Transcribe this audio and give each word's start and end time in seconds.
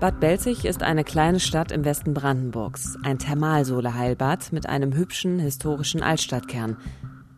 Bad 0.00 0.18
Belzig 0.18 0.64
ist 0.64 0.82
eine 0.82 1.04
kleine 1.04 1.40
Stadt 1.40 1.70
im 1.70 1.84
Westen 1.84 2.14
Brandenburgs, 2.14 2.96
ein 3.02 3.18
Thermalsohleheilbad 3.18 4.50
mit 4.50 4.66
einem 4.66 4.94
hübschen 4.94 5.38
historischen 5.38 6.02
Altstadtkern. 6.02 6.78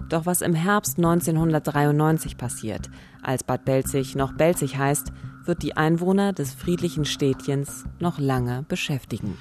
Doch 0.09 0.27
was 0.27 0.43
im 0.43 0.55
Herbst 0.55 0.97
1993 0.97 2.37
passiert, 2.37 2.89
als 3.21 3.43
Bad 3.43 3.65
Belzig 3.65 4.15
noch 4.15 4.35
Belzig 4.35 4.79
heißt, 4.79 5.11
wird 5.45 5.65
die 5.65 5.77
Einwohner 5.77 6.33
des 6.33 6.55
friedlichen 6.55 7.05
Städtchens 7.05 7.85
noch 7.99 8.21
lange 8.21 8.65
beschäftigen. 8.69 9.37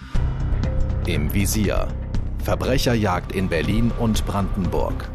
Im 1.06 1.32
Visier. 1.32 1.90
Verbrecherjagd 2.44 3.34
in 3.34 3.50
Berlin 3.50 3.92
und 4.00 4.26
Brandenburg. 4.26 5.08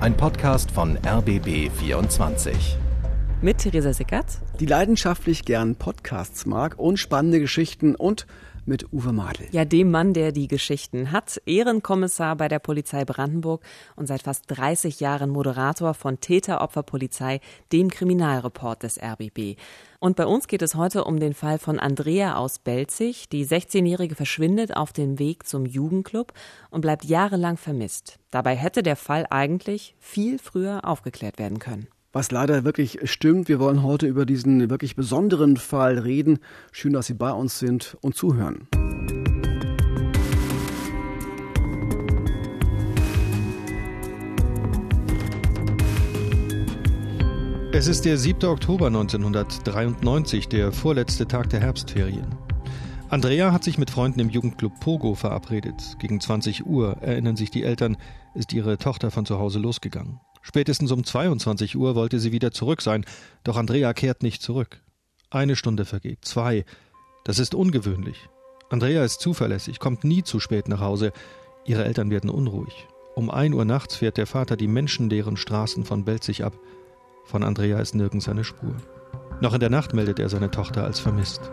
Ein 0.00 0.16
Podcast 0.16 0.70
von 0.70 0.96
RBB 0.96 1.70
24 1.70 2.78
mit 3.42 3.58
Theresa 3.58 3.94
Sickert, 3.94 4.26
die 4.58 4.66
leidenschaftlich 4.66 5.46
gern 5.46 5.74
Podcasts 5.74 6.44
mag 6.44 6.78
und 6.78 6.98
spannende 6.98 7.40
Geschichten 7.40 7.94
und 7.94 8.26
mit 8.66 8.92
Uwe 8.92 9.14
Madel. 9.14 9.48
Ja, 9.50 9.64
dem 9.64 9.90
Mann, 9.90 10.12
der 10.12 10.32
die 10.32 10.46
Geschichten 10.46 11.10
hat, 11.10 11.40
Ehrenkommissar 11.46 12.36
bei 12.36 12.48
der 12.48 12.58
Polizei 12.58 13.06
Brandenburg 13.06 13.62
und 13.96 14.06
seit 14.06 14.22
fast 14.22 14.44
30 14.48 15.00
Jahren 15.00 15.30
Moderator 15.30 15.94
von 15.94 16.20
Täter-Opfer-Polizei, 16.20 17.40
dem 17.72 17.90
Kriminalreport 17.90 18.82
des 18.82 19.00
RBB. 19.02 19.56
Und 20.00 20.16
bei 20.16 20.26
uns 20.26 20.46
geht 20.46 20.60
es 20.60 20.74
heute 20.74 21.04
um 21.04 21.18
den 21.18 21.32
Fall 21.32 21.58
von 21.58 21.78
Andrea 21.78 22.36
aus 22.36 22.58
Belzig. 22.58 23.30
Die 23.30 23.46
16-Jährige 23.46 24.16
verschwindet 24.16 24.76
auf 24.76 24.92
dem 24.92 25.18
Weg 25.18 25.46
zum 25.46 25.64
Jugendclub 25.64 26.34
und 26.70 26.82
bleibt 26.82 27.06
jahrelang 27.06 27.56
vermisst. 27.56 28.18
Dabei 28.30 28.54
hätte 28.54 28.82
der 28.82 28.96
Fall 28.96 29.26
eigentlich 29.30 29.94
viel 29.98 30.38
früher 30.38 30.84
aufgeklärt 30.84 31.38
werden 31.38 31.58
können 31.58 31.88
was 32.12 32.30
leider 32.30 32.64
wirklich 32.64 32.98
stimmt. 33.04 33.48
Wir 33.48 33.60
wollen 33.60 33.82
heute 33.82 34.06
über 34.06 34.26
diesen 34.26 34.70
wirklich 34.70 34.96
besonderen 34.96 35.56
Fall 35.56 35.98
reden. 35.98 36.38
Schön, 36.72 36.92
dass 36.92 37.06
Sie 37.06 37.14
bei 37.14 37.32
uns 37.32 37.58
sind 37.58 37.96
und 38.00 38.16
zuhören. 38.16 38.68
Es 47.72 47.86
ist 47.86 48.04
der 48.04 48.18
7. 48.18 48.44
Oktober 48.46 48.88
1993, 48.88 50.48
der 50.48 50.72
vorletzte 50.72 51.26
Tag 51.28 51.48
der 51.50 51.60
Herbstferien. 51.60 52.26
Andrea 53.08 53.52
hat 53.52 53.64
sich 53.64 53.78
mit 53.78 53.90
Freunden 53.90 54.20
im 54.20 54.28
Jugendclub 54.28 54.78
Pogo 54.80 55.14
verabredet. 55.14 55.96
Gegen 55.98 56.20
20 56.20 56.66
Uhr, 56.66 56.98
erinnern 57.00 57.36
sich 57.36 57.50
die 57.50 57.62
Eltern, 57.62 57.96
ist 58.34 58.52
ihre 58.52 58.76
Tochter 58.76 59.10
von 59.10 59.24
zu 59.24 59.38
Hause 59.38 59.60
losgegangen. 59.60 60.20
Spätestens 60.42 60.90
um 60.92 61.04
22 61.04 61.76
Uhr 61.76 61.94
wollte 61.94 62.18
sie 62.18 62.32
wieder 62.32 62.50
zurück 62.50 62.82
sein, 62.82 63.04
doch 63.44 63.56
Andrea 63.56 63.92
kehrt 63.92 64.22
nicht 64.22 64.42
zurück. 64.42 64.80
Eine 65.30 65.56
Stunde 65.56 65.84
vergeht, 65.84 66.24
zwei. 66.24 66.64
Das 67.24 67.38
ist 67.38 67.54
ungewöhnlich. 67.54 68.28
Andrea 68.70 69.04
ist 69.04 69.20
zuverlässig, 69.20 69.78
kommt 69.78 70.04
nie 70.04 70.22
zu 70.22 70.40
spät 70.40 70.68
nach 70.68 70.80
Hause. 70.80 71.12
Ihre 71.64 71.84
Eltern 71.84 72.10
werden 72.10 72.30
unruhig. 72.30 72.86
Um 73.14 73.30
ein 73.30 73.52
Uhr 73.52 73.64
nachts 73.64 73.96
fährt 73.96 74.16
der 74.16 74.26
Vater 74.26 74.56
die 74.56 74.68
menschenleeren 74.68 75.36
Straßen 75.36 75.84
von 75.84 76.04
Belzig 76.04 76.44
ab. 76.44 76.54
Von 77.24 77.42
Andrea 77.42 77.78
ist 77.80 77.94
nirgends 77.94 78.28
eine 78.28 78.44
Spur. 78.44 78.74
Noch 79.40 79.54
in 79.54 79.60
der 79.60 79.70
Nacht 79.70 79.94
meldet 79.94 80.18
er 80.18 80.28
seine 80.28 80.50
Tochter 80.50 80.84
als 80.84 81.00
vermisst. 81.00 81.50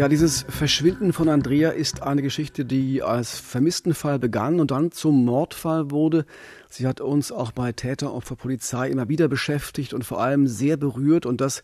Ja, 0.00 0.08
dieses 0.08 0.46
Verschwinden 0.48 1.12
von 1.12 1.28
Andrea 1.28 1.72
ist 1.72 2.02
eine 2.02 2.22
Geschichte, 2.22 2.64
die 2.64 3.02
als 3.02 3.38
Vermisstenfall 3.38 4.18
begann 4.18 4.58
und 4.58 4.70
dann 4.70 4.92
zum 4.92 5.26
Mordfall 5.26 5.90
wurde. 5.90 6.24
Sie 6.70 6.86
hat 6.86 7.02
uns 7.02 7.30
auch 7.30 7.52
bei 7.52 7.72
Täteropfer 7.72 8.34
Polizei 8.34 8.88
immer 8.88 9.10
wieder 9.10 9.28
beschäftigt 9.28 9.92
und 9.92 10.06
vor 10.06 10.18
allem 10.18 10.46
sehr 10.46 10.78
berührt 10.78 11.26
und 11.26 11.42
das 11.42 11.62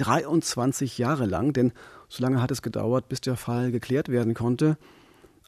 23 0.00 0.98
Jahre 0.98 1.26
lang, 1.26 1.52
denn 1.52 1.70
so 2.08 2.24
lange 2.24 2.42
hat 2.42 2.50
es 2.50 2.60
gedauert, 2.60 3.08
bis 3.08 3.20
der 3.20 3.36
Fall 3.36 3.70
geklärt 3.70 4.08
werden 4.08 4.34
konnte. 4.34 4.78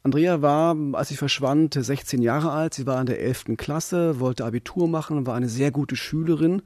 Andrea 0.04 0.41
war, 0.41 0.77
als 0.93 1.09
sie 1.09 1.16
verschwand, 1.16 1.75
16 1.75 2.22
Jahre 2.22 2.53
alt. 2.53 2.72
Sie 2.72 2.87
war 2.87 3.00
in 3.00 3.06
der 3.06 3.21
11. 3.21 3.56
Klasse, 3.56 4.21
wollte 4.21 4.44
Abitur 4.44 4.87
machen, 4.87 5.27
war 5.27 5.34
eine 5.34 5.48
sehr 5.48 5.72
gute 5.72 5.97
Schülerin. 5.97 6.62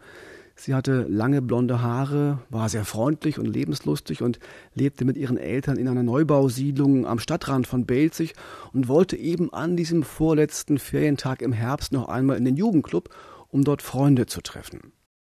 Sie 0.55 0.75
hatte 0.75 1.07
lange 1.09 1.43
blonde 1.43 1.83
Haare, 1.83 2.41
war 2.51 2.69
sehr 2.69 2.85
freundlich 2.85 3.39
und 3.39 3.47
lebenslustig 3.47 4.23
und 4.23 4.39
lebte 4.75 5.05
mit 5.05 5.17
ihren 5.17 5.37
Eltern 5.37 5.77
in 5.77 5.89
einer 5.89 6.03
Neubausiedlung 6.03 7.07
am 7.07 7.19
Stadtrand 7.19 7.67
von 7.67 7.87
Belzig 7.87 8.35
und 8.73 8.89
wollte 8.89 9.17
eben 9.17 9.53
an 9.53 9.77
diesem 9.77 10.03
vorletzten 10.03 10.79
Ferientag 10.79 11.43
im 11.43 11.53
Herbst 11.53 11.93
noch 11.93 12.09
einmal 12.09 12.37
in 12.37 12.45
den 12.45 12.57
Jugendclub, 12.57 13.09
um 13.49 13.65
dort 13.65 13.83
Freunde 13.83 14.27
zu 14.27 14.41
treffen. 14.41 14.93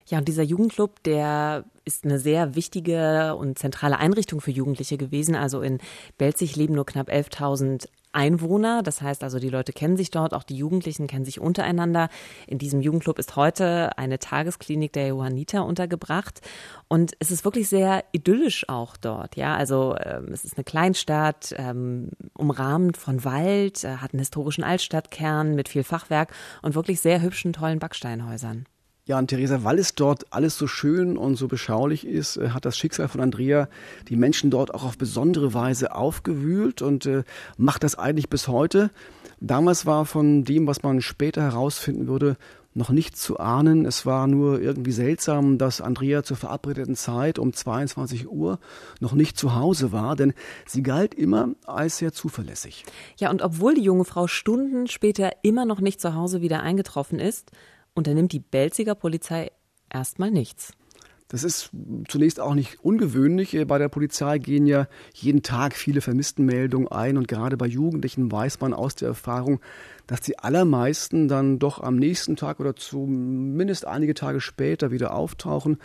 Ja, 0.09 0.19
und 0.19 0.27
dieser 0.27 0.43
Jugendclub, 0.43 1.03
der 1.03 1.65
ist 1.84 2.05
eine 2.05 2.19
sehr 2.19 2.55
wichtige 2.55 3.37
und 3.37 3.59
zentrale 3.59 3.99
Einrichtung 3.99 4.41
für 4.41 4.51
Jugendliche 4.51 4.97
gewesen. 4.97 5.34
Also 5.34 5.61
in 5.61 5.78
Belzig 6.17 6.57
leben 6.57 6.75
nur 6.75 6.87
knapp 6.87 7.11
11.000 7.11 7.89
Einwohner. 8.13 8.83
Das 8.83 9.03
heißt 9.03 9.23
also, 9.23 9.39
die 9.39 9.49
Leute 9.49 9.73
kennen 9.73 9.97
sich 9.97 10.11
dort, 10.11 10.35
auch 10.35 10.43
die 10.43 10.57
Jugendlichen 10.57 11.07
kennen 11.07 11.25
sich 11.25 11.41
untereinander. 11.41 12.09
In 12.47 12.59
diesem 12.59 12.81
Jugendclub 12.81 13.19
ist 13.19 13.37
heute 13.37 13.97
eine 13.99 14.19
Tagesklinik 14.19 14.93
der 14.93 15.09
Johanniter 15.09 15.65
untergebracht. 15.65 16.41
Und 16.89 17.13
es 17.19 17.31
ist 17.31 17.45
wirklich 17.45 17.69
sehr 17.69 18.05
idyllisch 18.13 18.69
auch 18.69 18.97
dort. 18.97 19.37
Ja, 19.37 19.55
also 19.57 19.97
ähm, 20.03 20.29
es 20.33 20.45
ist 20.45 20.57
eine 20.57 20.65
Kleinstadt, 20.65 21.55
ähm, 21.57 22.11
umrahmt 22.35 22.97
von 22.97 23.25
Wald, 23.25 23.85
äh, 23.85 23.97
hat 23.97 24.13
einen 24.15 24.21
historischen 24.21 24.65
Altstadtkern 24.65 25.55
mit 25.55 25.69
viel 25.69 25.85
Fachwerk 25.85 26.33
und 26.63 26.75
wirklich 26.75 27.01
sehr 27.01 27.21
hübschen, 27.23 27.53
tollen 27.53 27.79
Backsteinhäusern. 27.79 28.67
Ja, 29.09 29.19
und 29.19 29.29
Theresa, 29.29 29.65
weil 29.65 29.79
es 29.79 29.95
dort 29.95 30.27
alles 30.35 30.59
so 30.59 30.67
schön 30.67 31.17
und 31.17 31.37
so 31.37 31.49
beschaulich 31.49 32.07
ist, 32.07 32.37
äh, 32.37 32.51
hat 32.51 32.67
das 32.67 32.77
Schicksal 32.77 33.09
von 33.09 33.23
Andrea 33.23 33.71
die 34.09 34.17
Menschen 34.17 34.51
dort 34.51 34.75
auch 34.75 34.85
auf 34.85 34.99
besondere 34.99 35.55
Weise 35.55 35.95
aufgewühlt 35.95 36.83
und 36.83 37.07
äh, 37.07 37.25
macht 37.57 37.85
das 37.85 37.95
eigentlich 37.95 38.29
bis 38.29 38.49
heute. 38.49 38.91
Damals 39.41 39.87
war 39.87 40.05
von 40.05 40.45
dem, 40.45 40.67
was 40.67 40.83
man 40.83 41.01
später 41.01 41.41
herausfinden 41.41 42.07
würde, 42.07 42.37
noch 42.75 42.91
nichts 42.91 43.23
zu 43.23 43.39
ahnen. 43.39 43.87
Es 43.87 44.05
war 44.05 44.27
nur 44.27 44.61
irgendwie 44.61 44.93
seltsam, 44.93 45.57
dass 45.57 45.81
Andrea 45.81 46.23
zur 46.23 46.37
verabredeten 46.37 46.95
Zeit 46.95 47.39
um 47.39 47.55
22 47.55 48.29
Uhr 48.29 48.59
noch 49.01 49.15
nicht 49.15 49.39
zu 49.39 49.55
Hause 49.55 49.91
war, 49.91 50.17
denn 50.17 50.35
sie 50.67 50.83
galt 50.83 51.15
immer 51.15 51.55
als 51.65 51.97
sehr 51.97 52.13
zuverlässig. 52.13 52.85
Ja, 53.17 53.31
und 53.31 53.41
obwohl 53.41 53.73
die 53.73 53.83
junge 53.83 54.05
Frau 54.05 54.27
Stunden 54.27 54.87
später 54.87 55.31
immer 55.41 55.65
noch 55.65 55.81
nicht 55.81 55.99
zu 55.99 56.15
Hause 56.15 56.43
wieder 56.43 56.61
eingetroffen 56.61 57.19
ist, 57.19 57.51
unternimmt 57.98 58.32
die 58.32 58.41
Belziger 58.41 58.94
Polizei 58.94 59.50
erstmal 59.91 60.31
nichts. 60.31 60.72
Das 61.31 61.44
ist 61.44 61.70
zunächst 62.09 62.41
auch 62.41 62.54
nicht 62.54 62.82
ungewöhnlich. 62.82 63.54
Bei 63.66 63.76
der 63.76 63.91
Polizei 63.91 64.38
gehen 64.38 64.66
ja 64.66 64.86
jeden 65.12 65.42
Tag 65.42 65.75
viele 65.75 66.00
Vermisstenmeldungen 66.00 66.88
ein 66.88 67.19
und 67.19 67.28
gerade 67.28 67.59
bei 67.59 67.66
Jugendlichen 67.66 68.32
weiß 68.32 68.60
man 68.60 68.72
aus 68.72 68.94
der 68.94 69.09
Erfahrung, 69.09 69.60
dass 70.06 70.22
die 70.22 70.38
allermeisten 70.38 71.28
dann 71.28 71.59
doch 71.59 71.82
am 71.82 71.97
nächsten 71.97 72.36
Tag 72.36 72.60
oder 72.60 72.75
zumindest 72.76 73.86
einige 73.86 74.15
Tage 74.15 74.41
später 74.41 74.91
wieder 74.91 75.12
auftauchen. 75.12 75.76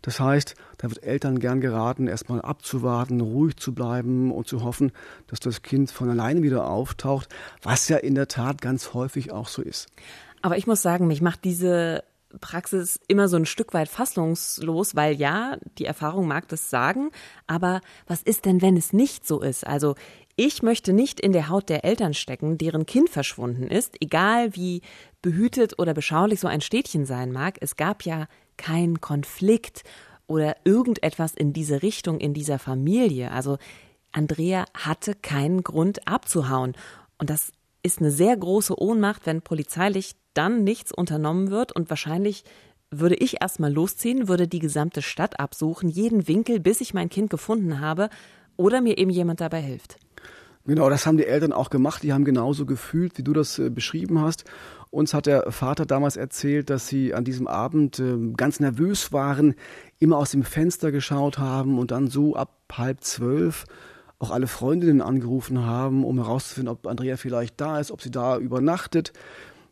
Das 0.00 0.18
heißt, 0.18 0.54
da 0.78 0.88
wird 0.88 1.02
Eltern 1.02 1.40
gern 1.40 1.60
geraten, 1.60 2.06
erstmal 2.06 2.40
abzuwarten, 2.40 3.20
ruhig 3.20 3.56
zu 3.56 3.74
bleiben 3.74 4.32
und 4.32 4.46
zu 4.46 4.62
hoffen, 4.64 4.92
dass 5.26 5.40
das 5.40 5.60
Kind 5.60 5.90
von 5.90 6.08
alleine 6.08 6.42
wieder 6.42 6.70
auftaucht, 6.70 7.28
was 7.62 7.88
ja 7.88 7.98
in 7.98 8.14
der 8.14 8.28
Tat 8.28 8.62
ganz 8.62 8.94
häufig 8.94 9.30
auch 9.30 9.48
so 9.48 9.60
ist. 9.60 9.88
Aber 10.46 10.56
ich 10.56 10.68
muss 10.68 10.80
sagen, 10.80 11.08
mich 11.08 11.22
macht 11.22 11.42
diese 11.42 12.04
Praxis 12.40 13.00
immer 13.08 13.26
so 13.26 13.36
ein 13.36 13.46
Stück 13.46 13.74
weit 13.74 13.88
fassungslos, 13.88 14.94
weil 14.94 15.16
ja, 15.16 15.56
die 15.76 15.86
Erfahrung 15.86 16.28
mag 16.28 16.46
das 16.46 16.70
sagen, 16.70 17.10
aber 17.48 17.80
was 18.06 18.22
ist 18.22 18.44
denn, 18.44 18.62
wenn 18.62 18.76
es 18.76 18.92
nicht 18.92 19.26
so 19.26 19.40
ist? 19.40 19.66
Also 19.66 19.96
ich 20.36 20.62
möchte 20.62 20.92
nicht 20.92 21.18
in 21.18 21.32
der 21.32 21.48
Haut 21.48 21.68
der 21.68 21.84
Eltern 21.84 22.14
stecken, 22.14 22.58
deren 22.58 22.86
Kind 22.86 23.10
verschwunden 23.10 23.64
ist, 23.64 23.96
egal 24.00 24.54
wie 24.54 24.82
behütet 25.20 25.80
oder 25.80 25.94
beschaulich 25.94 26.38
so 26.38 26.46
ein 26.46 26.60
Städtchen 26.60 27.06
sein 27.06 27.32
mag. 27.32 27.58
Es 27.60 27.74
gab 27.74 28.04
ja 28.04 28.28
keinen 28.56 29.00
Konflikt 29.00 29.82
oder 30.28 30.54
irgendetwas 30.62 31.34
in 31.34 31.54
diese 31.54 31.82
Richtung 31.82 32.20
in 32.20 32.34
dieser 32.34 32.60
Familie. 32.60 33.32
Also 33.32 33.58
Andrea 34.12 34.66
hatte 34.74 35.16
keinen 35.16 35.64
Grund 35.64 36.06
abzuhauen. 36.06 36.76
Und 37.18 37.30
das 37.30 37.50
ist 37.86 38.00
eine 38.00 38.10
sehr 38.10 38.36
große 38.36 38.78
Ohnmacht, 38.78 39.26
wenn 39.26 39.42
polizeilich 39.42 40.16
dann 40.34 40.64
nichts 40.64 40.92
unternommen 40.92 41.50
wird 41.50 41.70
und 41.70 41.88
wahrscheinlich 41.88 42.44
würde 42.90 43.14
ich 43.14 43.40
erstmal 43.40 43.72
losziehen, 43.72 44.28
würde 44.28 44.48
die 44.48 44.58
gesamte 44.58 45.02
Stadt 45.02 45.38
absuchen, 45.38 45.88
jeden 45.88 46.26
Winkel, 46.26 46.58
bis 46.58 46.80
ich 46.80 46.94
mein 46.94 47.08
Kind 47.08 47.30
gefunden 47.30 47.80
habe 47.80 48.10
oder 48.56 48.80
mir 48.80 48.98
eben 48.98 49.10
jemand 49.10 49.40
dabei 49.40 49.60
hilft. 49.60 49.98
Genau, 50.64 50.90
das 50.90 51.06
haben 51.06 51.16
die 51.16 51.26
Eltern 51.26 51.52
auch 51.52 51.70
gemacht. 51.70 52.02
Die 52.02 52.12
haben 52.12 52.24
genauso 52.24 52.66
gefühlt, 52.66 53.16
wie 53.18 53.22
du 53.22 53.32
das 53.32 53.60
äh, 53.60 53.70
beschrieben 53.70 54.20
hast. 54.20 54.44
Uns 54.90 55.14
hat 55.14 55.26
der 55.26 55.52
Vater 55.52 55.86
damals 55.86 56.16
erzählt, 56.16 56.70
dass 56.70 56.88
sie 56.88 57.14
an 57.14 57.24
diesem 57.24 57.46
Abend 57.46 58.00
äh, 58.00 58.16
ganz 58.36 58.58
nervös 58.58 59.12
waren, 59.12 59.54
immer 60.00 60.16
aus 60.16 60.32
dem 60.32 60.42
Fenster 60.42 60.90
geschaut 60.90 61.38
haben 61.38 61.78
und 61.78 61.92
dann 61.92 62.08
so 62.08 62.34
ab 62.34 62.58
halb 62.72 63.04
zwölf 63.04 63.64
auch 64.18 64.30
alle 64.30 64.46
Freundinnen 64.46 65.02
angerufen 65.02 65.64
haben, 65.64 66.04
um 66.04 66.18
herauszufinden, 66.18 66.72
ob 66.72 66.86
Andrea 66.86 67.16
vielleicht 67.16 67.60
da 67.60 67.78
ist, 67.78 67.90
ob 67.90 68.00
sie 68.00 68.10
da 68.10 68.38
übernachtet. 68.38 69.12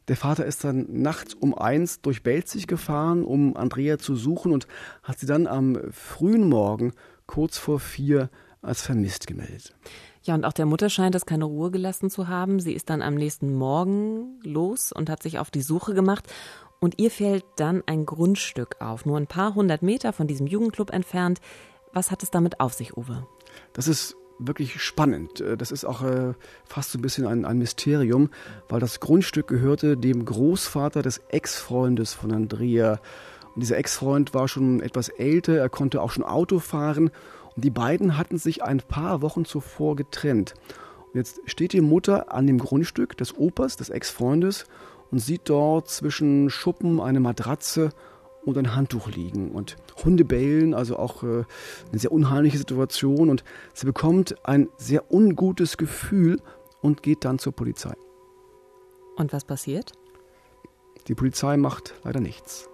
Der 0.08 0.17
Vater 0.17 0.44
ist 0.44 0.64
dann 0.64 0.87
nachts 0.91 1.32
um 1.35 1.56
eins 1.56 2.02
durch 2.02 2.23
Belzig 2.23 2.67
gefahren, 2.67 3.25
um 3.25 3.56
Andrea 3.56 3.99
zu 3.99 4.17
suchen 4.17 4.52
und 4.52 4.67
hat 5.02 5.19
sie 5.19 5.26
dann 5.26 5.46
am 5.46 5.79
frühen 5.93 6.49
Morgen 6.49 6.93
kurz 7.26 7.56
vor 7.56 7.81
vier 7.81 8.29
als 8.61 8.82
vermisst 8.82 9.26
gemeldet. 9.26 9.75
Ja, 10.23 10.35
und 10.35 10.44
auch 10.44 10.52
der 10.52 10.67
Mutter 10.67 10.88
scheint 10.88 11.14
es 11.14 11.26
keine 11.26 11.44
Ruhe 11.44 11.70
gelassen 11.70 12.11
zu 12.11 12.29
haben. 12.29 12.61
Sie 12.61 12.73
ist 12.73 12.88
dann 12.90 13.02
am 13.02 13.14
nächsten 13.14 13.55
Morgen 13.55 14.40
los 14.43 14.90
und 14.93 15.11
hat 15.11 15.23
sich 15.23 15.38
auf 15.38 15.50
die 15.50 15.62
Suche 15.62 15.94
gemacht. 15.94 16.32
Und 16.81 16.99
ihr 16.99 17.11
fällt 17.11 17.44
dann 17.56 17.82
ein 17.87 18.05
Grundstück 18.05 18.76
auf, 18.81 19.06
nur 19.06 19.17
ein 19.17 19.26
paar 19.26 19.55
hundert 19.55 19.82
Meter 19.82 20.12
von 20.12 20.26
diesem 20.26 20.47
Jugendclub 20.47 20.90
entfernt. 20.90 21.40
Was 21.93 22.11
hat 22.11 22.23
es 22.23 22.31
damit 22.31 22.61
auf 22.61 22.75
sich, 22.75 22.97
Uwe? 22.97 23.26
Das 23.73 23.87
ist 23.87 24.17
wirklich 24.39 24.81
spannend. 24.81 25.41
Äh, 25.41 25.57
das 25.57 25.71
ist 25.71 25.85
auch 25.85 26.03
äh, 26.03 26.35
fast 26.65 26.93
so 26.93 26.99
ein 26.99 27.03
bisschen 27.03 27.27
ein, 27.27 27.45
ein 27.45 27.59
Mysterium, 27.59 28.31
weil 28.69 28.81
das 28.81 29.01
Grundstück 29.01 29.47
gehörte 29.47 29.97
dem 29.97 30.25
Großvater 30.25 31.03
des 31.03 31.23
Ex-Freundes 31.29 32.15
von 32.15 32.33
Andrea. 32.33 33.01
Und 33.55 33.63
dieser 33.63 33.77
Ex-Freund 33.77 34.35
war 34.35 34.49
schon 34.49 34.81
etwas 34.81 35.09
älter, 35.09 35.57
er 35.57 35.69
konnte 35.69 36.03
auch 36.03 36.11
schon 36.11 36.25
Auto 36.25 36.59
fahren 36.59 37.11
und 37.55 37.65
die 37.65 37.71
beiden 37.71 38.19
hatten 38.19 38.39
sich 38.39 38.63
ein 38.63 38.79
paar 38.79 39.23
Wochen 39.23 39.45
zuvor 39.45 39.97
getrennt. 39.97 40.55
Und 41.13 41.19
jetzt 41.19 41.41
steht 41.47 41.73
die 41.73 41.81
Mutter 41.81 42.33
an 42.33 42.47
dem 42.47 42.59
Grundstück 42.59 43.17
des 43.17 43.37
Opas, 43.37 43.77
des 43.77 43.91
Ex-Freundes 43.91 44.67
und 45.11 45.21
sieht 45.21 45.43
dort 45.45 45.89
zwischen 45.89 46.51
Schuppen 46.51 47.01
eine 47.01 47.21
Matratze 47.21 47.91
und 48.44 48.58
ein 48.58 48.75
Handtuch 48.75 49.08
liegen. 49.08 49.50
Und 49.50 49.76
Hunde 50.05 50.25
bellen, 50.25 50.75
also 50.75 50.99
auch 50.99 51.23
äh, 51.23 51.44
eine 51.91 51.99
sehr 51.99 52.12
unheimliche 52.12 52.58
Situation. 52.58 53.31
Und 53.31 53.44
sie 53.73 53.87
bekommt 53.87 54.37
ein 54.46 54.69
sehr 54.76 55.12
ungutes 55.12 55.76
Gefühl 55.76 56.41
und 56.81 57.02
geht 57.02 57.25
dann 57.25 57.38
zur 57.38 57.52
Polizei. 57.52 57.94
Und 59.17 59.32
was 59.32 59.44
passiert? 59.44 59.93
Die 61.08 61.14
Polizei 61.14 61.56
macht 61.56 61.94
leider 62.05 62.20
nichts. 62.20 62.69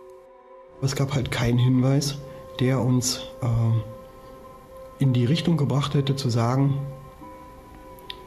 Es 0.82 0.96
gab 0.96 1.14
halt 1.14 1.30
keinen 1.30 1.58
Hinweis, 1.58 2.18
der 2.58 2.80
uns 2.80 3.22
äh, 3.42 5.02
in 5.02 5.12
die 5.12 5.24
Richtung 5.24 5.56
gebracht 5.56 5.94
hätte 5.94 6.16
zu 6.16 6.30
sagen, 6.30 6.78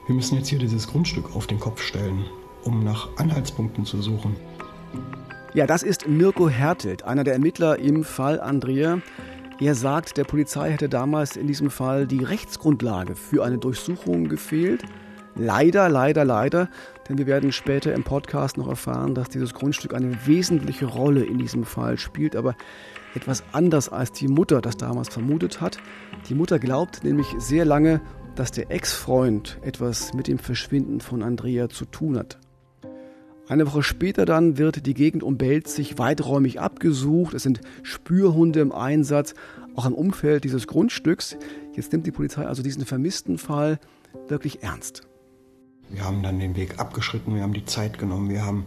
wir 0.05 0.15
müssen 0.15 0.35
jetzt 0.35 0.49
hier 0.49 0.59
dieses 0.59 0.87
Grundstück 0.87 1.35
auf 1.35 1.47
den 1.47 1.59
Kopf 1.59 1.81
stellen, 1.81 2.25
um 2.63 2.83
nach 2.83 3.07
Anhaltspunkten 3.17 3.85
zu 3.85 4.01
suchen. 4.01 4.35
Ja, 5.55 5.67
das 5.67 5.83
ist 5.83 6.07
Mirko 6.07 6.49
Hertelt, 6.49 7.03
einer 7.03 7.23
der 7.23 7.33
Ermittler 7.33 7.77
im 7.77 8.03
Fall 8.03 8.41
Andrea. 8.41 8.97
Er 9.59 9.75
sagt, 9.75 10.17
der 10.17 10.23
Polizei 10.23 10.71
hätte 10.71 10.89
damals 10.89 11.37
in 11.37 11.45
diesem 11.45 11.69
Fall 11.69 12.07
die 12.07 12.23
Rechtsgrundlage 12.23 13.15
für 13.15 13.43
eine 13.43 13.59
Durchsuchung 13.59 14.29
gefehlt. 14.29 14.81
Leider, 15.35 15.89
leider, 15.89 16.25
leider, 16.25 16.69
denn 17.07 17.19
wir 17.19 17.27
werden 17.27 17.51
später 17.51 17.93
im 17.93 18.03
Podcast 18.03 18.57
noch 18.57 18.67
erfahren, 18.67 19.13
dass 19.13 19.29
dieses 19.29 19.53
Grundstück 19.53 19.93
eine 19.93 20.25
wesentliche 20.25 20.87
Rolle 20.87 21.23
in 21.23 21.37
diesem 21.37 21.65
Fall 21.65 21.99
spielt, 21.99 22.35
aber 22.35 22.55
etwas 23.13 23.43
anders 23.51 23.89
als 23.89 24.11
die 24.11 24.29
Mutter 24.29 24.59
das 24.59 24.75
damals 24.75 25.09
vermutet 25.09 25.61
hat. 25.61 25.77
Die 26.29 26.33
Mutter 26.33 26.57
glaubt 26.57 27.03
nämlich 27.03 27.27
sehr 27.37 27.65
lange, 27.65 28.01
dass 28.33 28.49
der 28.49 28.71
Ex-Freund 28.71 29.59
etwas 29.61 30.15
mit 30.15 30.27
dem 30.27 30.39
Verschwinden 30.39 30.99
von 30.99 31.21
Andrea 31.21 31.69
zu 31.69 31.85
tun 31.85 32.17
hat. 32.17 32.39
Eine 33.47 33.67
Woche 33.67 33.83
später 33.83 34.25
dann 34.25 34.57
wird 34.57 34.85
die 34.85 34.93
Gegend 34.93 35.21
um 35.21 35.37
Belzig 35.37 35.97
weiträumig 35.97 36.61
abgesucht. 36.61 37.33
Es 37.33 37.43
sind 37.43 37.59
Spürhunde 37.81 38.61
im 38.61 38.71
Einsatz, 38.71 39.33
auch 39.75 39.85
im 39.85 39.93
Umfeld 39.93 40.45
dieses 40.45 40.65
Grundstücks. 40.65 41.35
Jetzt 41.75 41.91
nimmt 41.91 42.07
die 42.07 42.11
Polizei 42.11 42.45
also 42.45 42.63
diesen 42.63 42.85
vermissten 42.85 43.37
Fall 43.37 43.79
wirklich 44.29 44.63
ernst. 44.63 45.01
Wir 45.89 46.05
haben 46.05 46.23
dann 46.23 46.39
den 46.39 46.55
Weg 46.55 46.79
abgeschritten, 46.79 47.35
wir 47.35 47.43
haben 47.43 47.53
die 47.53 47.65
Zeit 47.65 47.99
genommen, 47.99 48.29
wir 48.29 48.45
haben 48.45 48.65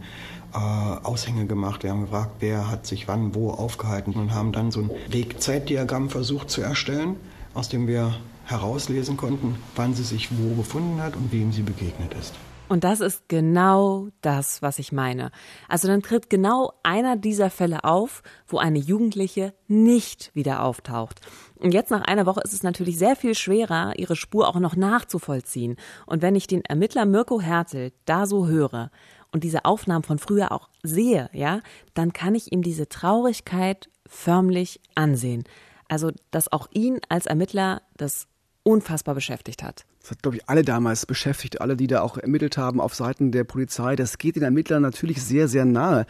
äh, 0.53 0.57
Aushänge 0.57 1.47
gemacht, 1.47 1.83
wir 1.83 1.89
haben 1.89 2.01
gefragt, 2.01 2.35
wer 2.39 2.69
hat 2.69 2.85
sich 2.85 3.07
wann 3.07 3.33
wo 3.33 3.49
aufgehalten 3.49 4.13
und 4.13 4.33
haben 4.33 4.51
dann 4.51 4.69
so 4.71 4.81
ein 4.81 4.91
Wegzeitdiagramm 5.09 6.09
versucht 6.09 6.51
zu 6.51 6.61
erstellen, 6.61 7.15
aus 7.55 7.67
dem 7.67 7.87
wir 7.87 8.15
herauslesen 8.45 9.17
konnten, 9.17 9.55
wann 9.75 9.95
sie 9.95 10.03
sich 10.03 10.29
wo 10.37 10.53
befunden 10.53 11.01
hat 11.01 11.15
und 11.15 11.31
wem 11.33 11.51
sie 11.51 11.63
begegnet 11.63 12.13
ist. 12.13 12.33
Und 12.69 12.83
das 12.83 12.99
ist 12.99 13.29
genau 13.29 14.09
das, 14.21 14.61
was 14.61 14.77
ich 14.77 14.91
meine. 14.91 15.31
Also 15.69 15.87
dann 15.87 16.01
tritt 16.01 16.29
genau 16.29 16.73
einer 16.83 17.15
dieser 17.15 17.49
Fälle 17.49 17.85
auf, 17.85 18.23
wo 18.45 18.57
eine 18.57 18.79
Jugendliche 18.79 19.53
nicht 19.67 20.31
wieder 20.33 20.63
auftaucht. 20.63 21.21
Und 21.59 21.73
jetzt 21.73 21.91
nach 21.91 22.01
einer 22.01 22.25
Woche 22.25 22.41
ist 22.43 22.53
es 22.53 22.63
natürlich 22.63 22.97
sehr 22.97 23.15
viel 23.15 23.35
schwerer, 23.35 23.93
ihre 23.97 24.17
Spur 24.17 24.49
auch 24.49 24.59
noch 24.59 24.75
nachzuvollziehen. 24.75 25.77
Und 26.05 26.21
wenn 26.21 26.35
ich 26.35 26.47
den 26.47 26.65
Ermittler 26.65 27.05
Mirko 27.05 27.39
Hertel 27.39 27.93
da 28.05 28.25
so 28.25 28.47
höre 28.47 28.91
und 29.31 29.45
diese 29.45 29.63
Aufnahmen 29.63 30.03
von 30.03 30.19
früher 30.19 30.51
auch 30.51 30.69
sehe, 30.83 31.29
ja, 31.31 31.61
dann 31.93 32.11
kann 32.11 32.35
ich 32.35 32.51
ihm 32.51 32.63
diese 32.63 32.89
Traurigkeit 32.89 33.89
förmlich 34.05 34.81
ansehen. 34.93 35.45
Also, 35.87 36.11
dass 36.31 36.51
auch 36.51 36.67
ihn 36.71 36.99
als 37.07 37.27
Ermittler 37.27 37.81
das 37.95 38.27
unfassbar 38.63 39.15
beschäftigt 39.15 39.63
hat. 39.63 39.85
Das 40.07 40.11
hat, 40.11 40.21
glaube 40.23 40.37
ich, 40.37 40.47
alle 40.47 40.63
damals 40.63 41.05
beschäftigt, 41.05 41.59
alle, 41.59 41.75
die 41.75 41.87
da 41.87 41.99
auch 41.99 42.17
ermittelt 42.17 42.57
haben 42.57 42.79
auf 42.79 42.95
Seiten 42.95 43.33
der 43.33 43.43
Polizei. 43.43 43.97
Das 43.97 44.17
geht 44.17 44.37
den 44.37 44.43
Ermittlern 44.43 44.81
natürlich 44.81 45.21
sehr, 45.21 45.49
sehr 45.49 45.65
nahe. 45.65 46.05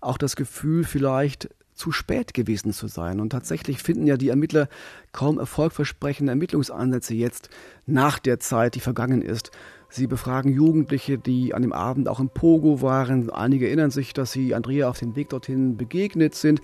Auch 0.00 0.18
das 0.18 0.34
Gefühl, 0.34 0.82
vielleicht 0.82 1.48
zu 1.72 1.92
spät 1.92 2.34
gewesen 2.34 2.72
zu 2.72 2.88
sein. 2.88 3.20
Und 3.20 3.30
tatsächlich 3.30 3.78
finden 3.78 4.08
ja 4.08 4.16
die 4.16 4.30
Ermittler 4.30 4.68
kaum 5.12 5.38
erfolgversprechende 5.38 6.32
Ermittlungsansätze 6.32 7.14
jetzt 7.14 7.48
nach 7.86 8.18
der 8.18 8.40
Zeit, 8.40 8.74
die 8.74 8.80
vergangen 8.80 9.22
ist. 9.22 9.52
Sie 9.90 10.08
befragen 10.08 10.50
Jugendliche, 10.50 11.16
die 11.16 11.54
an 11.54 11.62
dem 11.62 11.72
Abend 11.72 12.08
auch 12.08 12.18
im 12.18 12.30
Pogo 12.30 12.82
waren. 12.82 13.30
Einige 13.30 13.68
erinnern 13.68 13.92
sich, 13.92 14.12
dass 14.12 14.32
sie 14.32 14.56
Andrea 14.56 14.88
auf 14.88 14.98
dem 14.98 15.14
Weg 15.14 15.28
dorthin 15.28 15.76
begegnet 15.76 16.34
sind, 16.34 16.62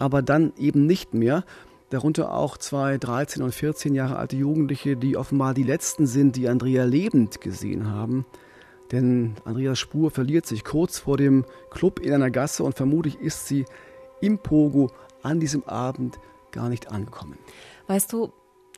aber 0.00 0.20
dann 0.20 0.52
eben 0.58 0.84
nicht 0.84 1.14
mehr 1.14 1.44
darunter 1.94 2.34
auch 2.34 2.56
zwei 2.58 2.98
13 2.98 3.42
und 3.42 3.54
14 3.54 3.94
Jahre 3.94 4.16
alte 4.16 4.36
Jugendliche, 4.36 4.96
die 4.96 5.16
offenbar 5.16 5.54
die 5.54 5.62
letzten 5.62 6.06
sind, 6.06 6.36
die 6.36 6.48
Andrea 6.48 6.84
lebend 6.84 7.40
gesehen 7.40 7.90
haben. 7.90 8.26
Denn 8.92 9.34
Andreas 9.44 9.78
Spur 9.78 10.10
verliert 10.10 10.44
sich 10.44 10.64
kurz 10.64 10.98
vor 10.98 11.16
dem 11.16 11.44
Club 11.70 12.00
in 12.00 12.12
einer 12.12 12.30
Gasse 12.30 12.64
und 12.64 12.76
vermutlich 12.76 13.18
ist 13.20 13.46
sie 13.46 13.64
im 14.20 14.38
Pogo 14.38 14.90
an 15.22 15.40
diesem 15.40 15.64
Abend 15.64 16.18
gar 16.50 16.68
nicht 16.68 16.90
angekommen. 16.90 17.38
Weißt 17.86 18.12
du, 18.12 18.32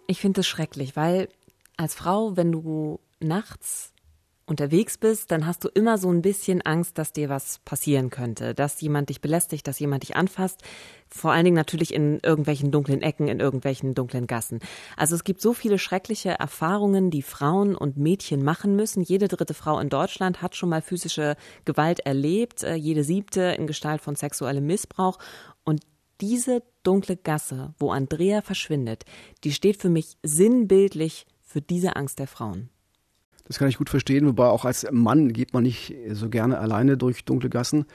ich 0.06 0.20
finde 0.20 0.40
es 0.40 0.46
schrecklich, 0.46 0.94
weil 0.94 1.28
als 1.76 1.94
Frau, 1.94 2.36
wenn 2.36 2.52
du 2.52 3.00
nachts 3.20 3.92
unterwegs 4.46 4.96
bist, 4.96 5.32
dann 5.32 5.44
hast 5.44 5.64
du 5.64 5.68
immer 5.68 5.98
so 5.98 6.10
ein 6.10 6.22
bisschen 6.22 6.62
Angst, 6.62 6.98
dass 6.98 7.12
dir 7.12 7.28
was 7.28 7.58
passieren 7.64 8.10
könnte, 8.10 8.54
dass 8.54 8.80
jemand 8.80 9.08
dich 9.08 9.20
belästigt, 9.20 9.66
dass 9.66 9.80
jemand 9.80 10.04
dich 10.04 10.14
anfasst. 10.14 10.62
Vor 11.08 11.32
allen 11.32 11.44
Dingen 11.44 11.56
natürlich 11.56 11.92
in 11.92 12.20
irgendwelchen 12.20 12.70
dunklen 12.70 13.02
Ecken, 13.02 13.26
in 13.26 13.40
irgendwelchen 13.40 13.94
dunklen 13.94 14.28
Gassen. 14.28 14.60
Also 14.96 15.16
es 15.16 15.24
gibt 15.24 15.40
so 15.40 15.52
viele 15.52 15.78
schreckliche 15.78 16.30
Erfahrungen, 16.30 17.10
die 17.10 17.22
Frauen 17.22 17.74
und 17.74 17.96
Mädchen 17.96 18.44
machen 18.44 18.76
müssen. 18.76 19.02
Jede 19.02 19.26
dritte 19.26 19.54
Frau 19.54 19.80
in 19.80 19.88
Deutschland 19.88 20.42
hat 20.42 20.54
schon 20.54 20.68
mal 20.68 20.82
physische 20.82 21.36
Gewalt 21.64 22.00
erlebt, 22.00 22.62
äh, 22.62 22.74
jede 22.74 23.02
siebte 23.02 23.42
in 23.42 23.66
Gestalt 23.66 24.00
von 24.00 24.14
sexuellem 24.14 24.66
Missbrauch. 24.66 25.18
Und 25.64 25.82
diese 26.20 26.62
dunkle 26.84 27.16
Gasse, 27.16 27.74
wo 27.78 27.90
Andrea 27.90 28.42
verschwindet, 28.42 29.04
die 29.42 29.52
steht 29.52 29.80
für 29.80 29.90
mich 29.90 30.16
sinnbildlich 30.22 31.26
für 31.42 31.60
diese 31.60 31.96
Angst 31.96 32.20
der 32.20 32.28
Frauen. 32.28 32.70
Das 33.48 33.58
kann 33.58 33.68
ich 33.68 33.78
gut 33.78 33.90
verstehen, 33.90 34.26
wobei 34.26 34.46
auch 34.46 34.64
als 34.64 34.86
Mann 34.90 35.32
geht 35.32 35.54
man 35.54 35.62
nicht 35.62 35.94
so 36.12 36.28
gerne 36.28 36.58
alleine 36.58 36.96
durch 36.96 37.24
dunkle 37.24 37.50
Gassen. 37.50 37.86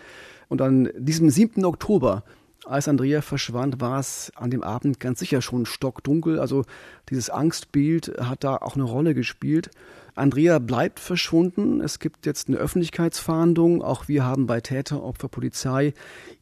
Und 0.48 0.62
an 0.62 0.90
diesem 0.98 1.30
7. 1.30 1.66
Oktober, 1.66 2.24
als 2.66 2.88
Andrea 2.88 3.22
verschwand, 3.22 3.82
war 3.82 4.00
es 4.00 4.32
an 4.36 4.52
dem 4.52 4.64
Abend 4.64 5.00
ganz 5.00 5.20
sicher 5.20 5.42
schon 5.42 5.66
stockdunkel. 5.66 6.40
Also 6.40 6.64
dieses 7.10 7.30
Angstbild 7.30 8.14
hat 8.20 8.44
da 8.44 8.58
auch 8.58 8.76
eine 8.76 8.84
Rolle 8.84 9.14
gespielt. 9.14 9.72
Andrea 10.14 10.60
bleibt 10.60 11.00
verschwunden. 11.00 11.82
Es 11.82 12.00
gibt 12.00 12.26
jetzt 12.26 12.48
eine 12.48 12.58
Öffentlichkeitsfahndung. 12.58 13.82
Auch 13.82 14.08
wir 14.08 14.26
haben 14.26 14.46
bei 14.46 14.60
Täter, 14.62 15.04
Opfer, 15.04 15.30
Polizei 15.30 15.94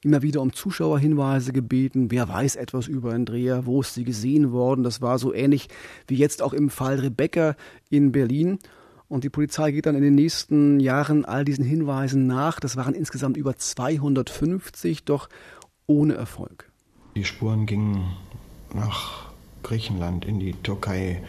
immer 0.02 0.22
wieder 0.22 0.42
um 0.42 0.54
Zuschauerhinweise 0.54 1.54
gebeten. 1.54 2.10
Wer 2.10 2.28
weiß 2.28 2.56
etwas 2.56 2.88
über 2.88 3.14
Andrea? 3.14 3.66
Wo 3.66 3.82
ist 3.82 3.94
sie 3.94 4.04
gesehen 4.04 4.52
worden? 4.52 4.84
Das 4.84 5.02
war 5.02 5.20
so 5.20 5.34
ähnlich 5.34 5.68
wie 6.08 6.16
jetzt 6.16 6.42
auch 6.42 6.54
im 6.54 6.70
Fall 6.70 7.00
Rebecca 7.00 7.56
in 7.90 8.12
Berlin. 8.12 8.60
Und 9.10 9.24
die 9.24 9.30
Polizei 9.30 9.72
geht 9.72 9.88
dann 9.88 9.96
in 9.96 10.04
den 10.04 10.16
nächsten 10.16 10.80
Jahren 10.80 11.26
all 11.26 11.44
diesen 11.44 11.66
Hinweisen 11.66 12.28
nach. 12.28 12.60
Das 12.60 12.78
waren 12.78 12.94
insgesamt 12.94 13.38
über 13.38 13.58
250, 13.58 15.04
doch 15.04 15.30
ohne 15.88 16.14
Erfolg. 16.14 16.72
Die 17.16 17.26
Spuren 17.26 17.66
gingen 17.66 18.16
nach 18.74 19.32
Griechenland, 19.64 20.26
in 20.26 20.40
die 20.40 20.54
Türkei, 20.54 21.24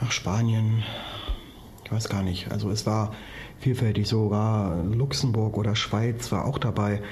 nach 0.00 0.12
Spanien. 0.12 0.82
Ich 1.84 1.92
weiß 1.92 2.08
gar 2.08 2.22
nicht. 2.22 2.50
Also 2.50 2.70
es 2.70 2.86
war 2.86 3.14
vielfältig, 3.60 4.08
sogar 4.08 4.82
Luxemburg 4.84 5.58
oder 5.58 5.76
Schweiz 5.76 6.32
war 6.32 6.46
auch 6.46 6.56
dabei. 6.56 7.02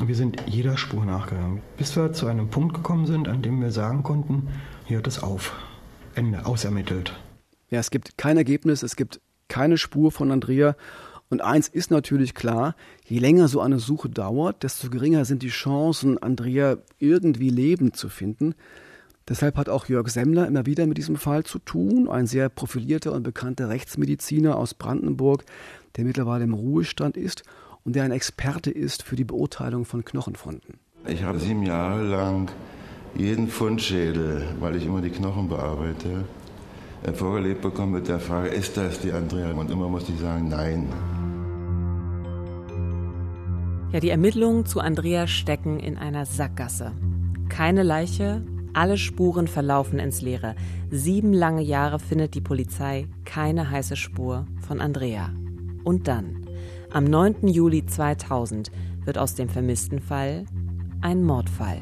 Und 0.00 0.08
wir 0.08 0.16
sind 0.16 0.42
jeder 0.46 0.76
Spur 0.76 1.04
nachgegangen, 1.04 1.62
bis 1.76 1.94
wir 1.94 2.12
zu 2.12 2.26
einem 2.26 2.48
Punkt 2.48 2.74
gekommen 2.74 3.06
sind, 3.06 3.28
an 3.28 3.42
dem 3.42 3.60
wir 3.60 3.70
sagen 3.70 4.02
konnten, 4.02 4.48
hier 4.86 4.96
hört 4.96 5.06
es 5.06 5.22
auf. 5.22 5.54
Ende, 6.16 6.46
ausermittelt. 6.46 7.16
Ja, 7.70 7.78
es 7.78 7.90
gibt 7.90 8.16
kein 8.16 8.36
Ergebnis, 8.36 8.82
es 8.82 8.96
gibt 8.96 9.20
keine 9.48 9.78
Spur 9.78 10.12
von 10.12 10.30
Andrea. 10.30 10.76
Und 11.28 11.42
eins 11.42 11.68
ist 11.68 11.90
natürlich 11.90 12.34
klar, 12.34 12.76
je 13.04 13.18
länger 13.18 13.48
so 13.48 13.60
eine 13.60 13.78
Suche 13.80 14.08
dauert, 14.08 14.62
desto 14.62 14.90
geringer 14.90 15.24
sind 15.24 15.42
die 15.42 15.48
Chancen, 15.48 16.22
Andrea 16.22 16.78
irgendwie 16.98 17.50
lebend 17.50 17.96
zu 17.96 18.08
finden. 18.08 18.54
Deshalb 19.28 19.56
hat 19.56 19.68
auch 19.68 19.86
Jörg 19.86 20.08
Semmler 20.08 20.46
immer 20.46 20.66
wieder 20.66 20.86
mit 20.86 20.98
diesem 20.98 21.16
Fall 21.16 21.42
zu 21.42 21.58
tun, 21.58 22.08
ein 22.08 22.28
sehr 22.28 22.48
profilierter 22.48 23.12
und 23.12 23.24
bekannter 23.24 23.68
Rechtsmediziner 23.68 24.56
aus 24.56 24.74
Brandenburg, 24.74 25.44
der 25.96 26.04
mittlerweile 26.04 26.44
im 26.44 26.54
Ruhestand 26.54 27.16
ist 27.16 27.42
und 27.84 27.96
der 27.96 28.04
ein 28.04 28.12
Experte 28.12 28.70
ist 28.70 29.02
für 29.02 29.16
die 29.16 29.24
Beurteilung 29.24 29.84
von 29.84 30.04
Knochenfunden. 30.04 30.78
Ich 31.08 31.24
habe 31.24 31.40
sieben 31.40 31.64
Jahre 31.64 32.04
lang 32.04 32.50
jeden 33.16 33.48
Fundschädel, 33.48 34.44
weil 34.60 34.76
ich 34.76 34.86
immer 34.86 35.00
die 35.00 35.10
Knochen 35.10 35.48
bearbeite, 35.48 36.24
vorgelegt 37.14 37.62
bekommen 37.62 37.92
mit 37.92 38.08
der 38.08 38.18
Frage, 38.18 38.48
ist 38.48 38.76
das 38.76 39.00
die 39.00 39.12
Andrea? 39.12 39.52
Und 39.52 39.70
immer 39.70 39.88
musste 39.88 40.12
ich 40.12 40.18
sagen, 40.18 40.48
nein. 40.48 40.88
Ja, 43.92 44.00
die 44.00 44.10
Ermittlungen 44.10 44.66
zu 44.66 44.80
Andrea 44.80 45.26
stecken 45.26 45.78
in 45.78 45.96
einer 45.96 46.26
Sackgasse. 46.26 46.92
Keine 47.48 47.82
Leiche, 47.82 48.42
alle 48.72 48.98
Spuren 48.98 49.46
verlaufen 49.46 49.98
ins 49.98 50.20
Leere. 50.20 50.54
Sieben 50.90 51.32
lange 51.32 51.62
Jahre 51.62 51.98
findet 51.98 52.34
die 52.34 52.40
Polizei 52.40 53.06
keine 53.24 53.70
heiße 53.70 53.96
Spur 53.96 54.46
von 54.66 54.80
Andrea. 54.80 55.30
Und 55.84 56.08
dann, 56.08 56.46
am 56.92 57.04
9. 57.04 57.48
Juli 57.48 57.86
2000, 57.86 58.70
wird 59.04 59.16
aus 59.16 59.34
dem 59.34 59.48
vermissten 59.48 60.00
Fall 60.00 60.44
ein 61.00 61.22
Mordfall. 61.22 61.80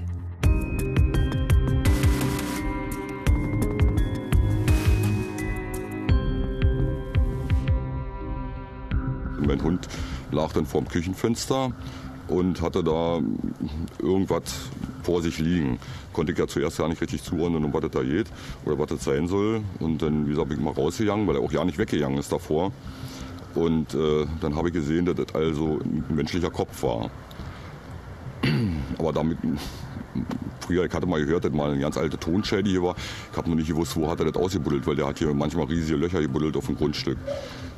Mein 9.47 9.63
Hund 9.63 9.89
lag 10.31 10.53
dann 10.53 10.67
vorm 10.67 10.89
Küchenfenster 10.89 11.73
und 12.29 12.63
hatte 12.63 12.83
da 12.83 13.21
irgendwas 13.99 14.43
vor 15.03 15.23
sich 15.23 15.39
liegen. 15.39 15.79
Konnte 16.13 16.33
ich 16.33 16.39
ja 16.39 16.47
zuerst 16.47 16.79
ja 16.79 16.89
nicht 16.89 17.01
richtig 17.01 17.23
zuordnen, 17.23 17.65
um 17.65 17.73
was 17.73 17.83
das 17.83 17.91
da 17.91 18.03
geht 18.03 18.27
oder 18.65 18.79
was 18.79 18.89
das 18.89 19.05
sein 19.05 19.29
soll. 19.29 19.61
Und 19.81 20.01
dann, 20.01 20.27
wie 20.27 20.31
gesagt, 20.31 20.49
bin 20.49 20.59
ich 20.59 20.65
mal 20.65 20.73
rausgegangen, 20.73 21.27
weil 21.27 21.37
er 21.37 21.43
auch 21.43 21.53
ja 21.53 21.65
nicht 21.65 21.79
weggegangen 21.79 22.19
ist 22.19 22.33
davor. 22.33 22.73
Und 23.55 23.95
äh, 23.95 24.27
dann 24.41 24.57
habe 24.57 24.69
ich 24.69 24.75
gesehen, 24.75 25.05
dass 25.05 25.17
das 25.17 25.35
also 25.35 25.79
ein 25.85 26.05
menschlicher 26.09 26.51
Kopf 26.51 26.83
war. 26.83 27.11
Aber 28.99 29.13
damit, 29.13 29.39
früher, 30.61 30.85
ich 30.85 30.93
hatte 30.93 31.07
mal 31.07 31.25
gehört, 31.25 31.45
dass 31.45 31.53
mal 31.53 31.71
eine 31.71 31.81
ganz 31.81 31.97
alte 31.97 32.19
Tonschäde 32.19 32.69
hier 32.69 32.83
war. 32.83 32.97
Ich 33.31 33.37
habe 33.37 33.49
noch 33.49 33.57
nicht 33.57 33.69
gewusst, 33.69 33.97
wo 33.97 34.09
hat 34.11 34.21
er 34.21 34.27
das 34.31 34.43
ausgebuddelt, 34.43 34.87
weil 34.87 34.97
der 34.97 35.07
hat 35.07 35.19
hier 35.19 35.33
manchmal 35.35 35.67
riesige 35.67 35.99
Löcher 35.99 36.21
gebuddelt 36.21 36.57
auf 36.57 36.67
dem 36.67 36.77
Grundstück. 36.77 37.19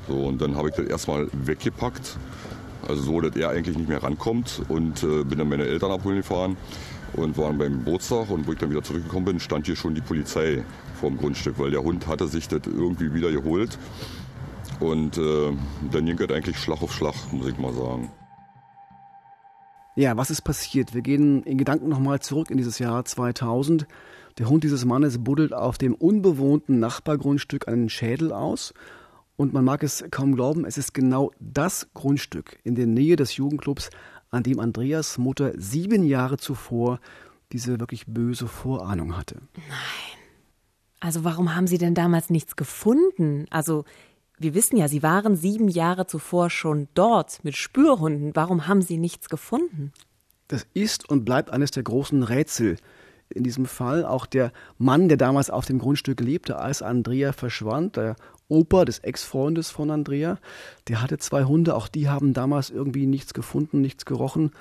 So, 0.08 0.14
und 0.14 0.40
dann 0.40 0.56
habe 0.56 0.68
ich 0.68 0.74
das 0.74 0.86
erstmal 0.86 1.28
weggepackt 1.32 2.16
also 2.88 3.02
so, 3.02 3.20
dass 3.20 3.34
er 3.36 3.50
eigentlich 3.50 3.76
nicht 3.76 3.88
mehr 3.88 4.02
rankommt 4.02 4.62
und 4.68 5.02
äh, 5.02 5.24
bin 5.24 5.38
dann 5.38 5.48
meine 5.48 5.64
Eltern 5.64 5.90
abholen 5.90 6.18
gefahren 6.18 6.56
und 7.14 7.36
waren 7.36 7.58
beim 7.58 7.72
Geburtstag 7.84 8.30
und 8.30 8.46
wo 8.46 8.52
ich 8.52 8.58
dann 8.58 8.70
wieder 8.70 8.82
zurückgekommen 8.82 9.24
bin, 9.24 9.40
stand 9.40 9.66
hier 9.66 9.76
schon 9.76 9.94
die 9.94 10.00
Polizei 10.00 10.64
vor 10.94 11.10
dem 11.10 11.18
Grundstück, 11.18 11.58
weil 11.58 11.70
der 11.70 11.82
Hund 11.82 12.06
hatte 12.06 12.28
sich 12.28 12.48
das 12.48 12.62
irgendwie 12.66 13.12
wieder 13.12 13.32
geholt 13.32 13.78
und 14.80 15.18
äh, 15.18 15.52
dann 15.90 16.06
ging 16.06 16.18
es 16.18 16.30
eigentlich 16.30 16.58
Schlag 16.58 16.82
auf 16.82 16.92
Schlag, 16.92 17.14
muss 17.32 17.48
ich 17.48 17.58
mal 17.58 17.72
sagen. 17.72 18.10
Ja, 19.96 20.16
was 20.16 20.30
ist 20.30 20.42
passiert? 20.42 20.94
Wir 20.94 21.00
gehen 21.00 21.42
in 21.44 21.56
Gedanken 21.56 21.88
nochmal 21.88 22.20
zurück 22.20 22.50
in 22.50 22.58
dieses 22.58 22.78
Jahr 22.78 23.04
2000. 23.04 23.86
Der 24.38 24.50
Hund 24.50 24.62
dieses 24.62 24.84
Mannes 24.84 25.24
buddelt 25.24 25.54
auf 25.54 25.78
dem 25.78 25.94
unbewohnten 25.94 26.78
Nachbargrundstück 26.78 27.66
einen 27.66 27.88
Schädel 27.88 28.30
aus 28.30 28.74
und 29.36 29.52
man 29.52 29.64
mag 29.64 29.82
es 29.82 30.04
kaum 30.10 30.34
glauben, 30.34 30.64
es 30.64 30.78
ist 30.78 30.94
genau 30.94 31.30
das 31.40 31.88
Grundstück 31.94 32.58
in 32.64 32.74
der 32.74 32.86
Nähe 32.86 33.16
des 33.16 33.36
Jugendclubs, 33.36 33.90
an 34.30 34.42
dem 34.42 34.60
Andreas 34.60 35.18
Mutter 35.18 35.52
sieben 35.56 36.04
Jahre 36.04 36.36
zuvor 36.36 37.00
diese 37.52 37.78
wirklich 37.78 38.06
böse 38.06 38.48
Vorahnung 38.48 39.16
hatte. 39.16 39.36
Nein. 39.54 40.16
Also 41.00 41.24
warum 41.24 41.54
haben 41.54 41.66
Sie 41.66 41.78
denn 41.78 41.94
damals 41.94 42.30
nichts 42.30 42.56
gefunden? 42.56 43.46
Also 43.50 43.84
wir 44.38 44.54
wissen 44.54 44.76
ja, 44.76 44.88
Sie 44.88 45.02
waren 45.02 45.36
sieben 45.36 45.68
Jahre 45.68 46.06
zuvor 46.06 46.50
schon 46.50 46.88
dort 46.94 47.44
mit 47.44 47.56
Spürhunden. 47.56 48.32
Warum 48.34 48.66
haben 48.66 48.82
Sie 48.82 48.98
nichts 48.98 49.28
gefunden? 49.28 49.92
Das 50.48 50.66
ist 50.74 51.08
und 51.08 51.24
bleibt 51.24 51.50
eines 51.50 51.70
der 51.70 51.82
großen 51.82 52.22
Rätsel 52.22 52.76
in 53.30 53.44
diesem 53.44 53.66
Fall. 53.66 54.04
Auch 54.04 54.26
der 54.26 54.52
Mann, 54.78 55.08
der 55.08 55.16
damals 55.16 55.50
auf 55.50 55.66
dem 55.66 55.78
Grundstück 55.78 56.20
lebte, 56.20 56.58
als 56.58 56.82
Andrea 56.82 57.32
verschwand, 57.32 57.96
der 57.96 58.16
Opa 58.48 58.84
des 58.84 59.00
Ex-Freundes 59.00 59.70
von 59.70 59.90
Andrea. 59.90 60.38
Der 60.88 61.02
hatte 61.02 61.18
zwei 61.18 61.44
Hunde, 61.44 61.74
auch 61.74 61.88
die 61.88 62.08
haben 62.08 62.32
damals 62.32 62.70
irgendwie 62.70 63.06
nichts 63.06 63.34
gefunden, 63.34 63.80
nichts 63.80 64.04
gerochen. 64.04 64.52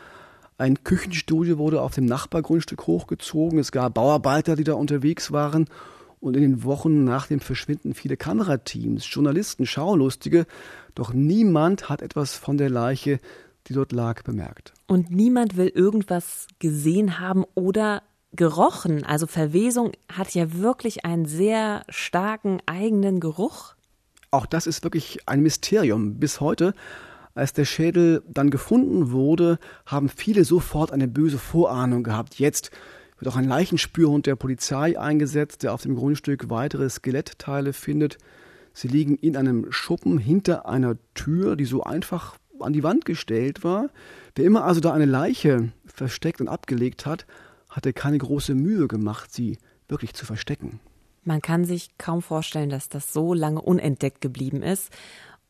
Ein 0.57 0.83
Küchenstudio 0.83 1.57
wurde 1.57 1.81
auf 1.81 1.93
dem 1.93 2.05
Nachbargrundstück 2.05 2.87
hochgezogen. 2.87 3.59
Es 3.59 3.71
gab 3.71 3.95
Bauarbeiter, 3.95 4.55
die 4.55 4.63
da 4.63 4.73
unterwegs 4.73 5.31
waren. 5.31 5.67
Und 6.21 6.35
in 6.35 6.41
den 6.41 6.63
Wochen 6.63 7.03
nach 7.03 7.27
dem 7.27 7.39
Verschwinden 7.39 7.93
viele 7.93 8.17
Kamerateams, 8.17 9.05
Journalisten, 9.13 9.65
Schaulustige. 9.65 10.47
Doch 10.95 11.13
niemand 11.13 11.89
hat 11.89 12.01
etwas 12.01 12.35
von 12.35 12.57
der 12.57 12.69
Leiche, 12.69 13.19
die 13.67 13.73
dort 13.73 13.91
lag, 13.91 14.23
bemerkt. 14.23 14.73
Und 14.87 15.11
niemand 15.11 15.57
will 15.57 15.67
irgendwas 15.67 16.47
gesehen 16.59 17.19
haben 17.19 17.43
oder 17.53 18.01
gerochen. 18.35 19.03
Also 19.03 19.27
Verwesung 19.27 19.91
hat 20.11 20.33
ja 20.33 20.53
wirklich 20.53 21.05
einen 21.05 21.25
sehr 21.25 21.83
starken 21.89 22.59
eigenen 22.65 23.19
Geruch. 23.19 23.75
Auch 24.31 24.45
das 24.45 24.67
ist 24.67 24.83
wirklich 24.83 25.19
ein 25.27 25.41
Mysterium 25.41 26.15
bis 26.15 26.41
heute. 26.41 26.73
Als 27.35 27.53
der 27.53 27.65
Schädel 27.65 28.23
dann 28.27 28.49
gefunden 28.49 29.11
wurde, 29.11 29.59
haben 29.85 30.09
viele 30.09 30.45
sofort 30.45 30.91
eine 30.91 31.07
böse 31.07 31.37
Vorahnung 31.37 32.03
gehabt. 32.03 32.39
Jetzt 32.39 32.71
wird 33.19 33.31
auch 33.31 33.37
ein 33.37 33.47
Leichenspürhund 33.47 34.25
der 34.25 34.35
Polizei 34.35 34.99
eingesetzt, 34.99 35.63
der 35.63 35.73
auf 35.73 35.81
dem 35.81 35.95
Grundstück 35.95 36.49
weitere 36.49 36.89
Skelettteile 36.89 37.73
findet. 37.73 38.17
Sie 38.73 38.87
liegen 38.87 39.15
in 39.15 39.37
einem 39.37 39.71
Schuppen 39.71 40.17
hinter 40.17 40.65
einer 40.67 40.97
Tür, 41.13 41.55
die 41.55 41.65
so 41.65 41.83
einfach 41.83 42.37
an 42.59 42.73
die 42.73 42.83
Wand 42.83 43.05
gestellt 43.05 43.63
war. 43.63 43.89
Wer 44.35 44.45
immer 44.45 44.65
also 44.65 44.81
da 44.81 44.93
eine 44.93 45.05
Leiche 45.05 45.69
versteckt 45.85 46.41
und 46.41 46.47
abgelegt 46.47 47.05
hat, 47.05 47.25
hatte 47.75 47.93
keine 47.93 48.17
große 48.17 48.55
Mühe 48.55 48.87
gemacht, 48.87 49.33
sie 49.33 49.57
wirklich 49.87 50.13
zu 50.13 50.25
verstecken. 50.25 50.79
Man 51.23 51.41
kann 51.41 51.65
sich 51.65 51.97
kaum 51.97 52.21
vorstellen, 52.21 52.69
dass 52.69 52.87
das 52.87 53.11
so 53.11 53.33
lange 53.33 53.61
unentdeckt 53.61 54.21
geblieben 54.21 54.61
ist. 54.61 54.91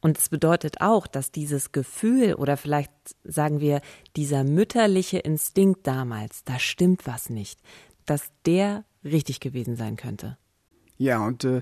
Und 0.01 0.17
es 0.17 0.29
bedeutet 0.29 0.81
auch, 0.81 1.07
dass 1.07 1.31
dieses 1.31 1.71
Gefühl 1.71 2.35
oder 2.35 2.57
vielleicht 2.57 2.91
sagen 3.23 3.59
wir 3.59 3.81
dieser 4.15 4.43
mütterliche 4.43 5.19
Instinkt 5.19 5.85
damals, 5.87 6.43
da 6.43 6.59
stimmt 6.59 7.07
was 7.07 7.29
nicht, 7.29 7.59
dass 8.05 8.31
der 8.45 8.85
richtig 9.03 9.39
gewesen 9.39 9.75
sein 9.75 9.95
könnte. 9.95 10.37
Ja, 10.97 11.25
und 11.25 11.43
äh, 11.43 11.61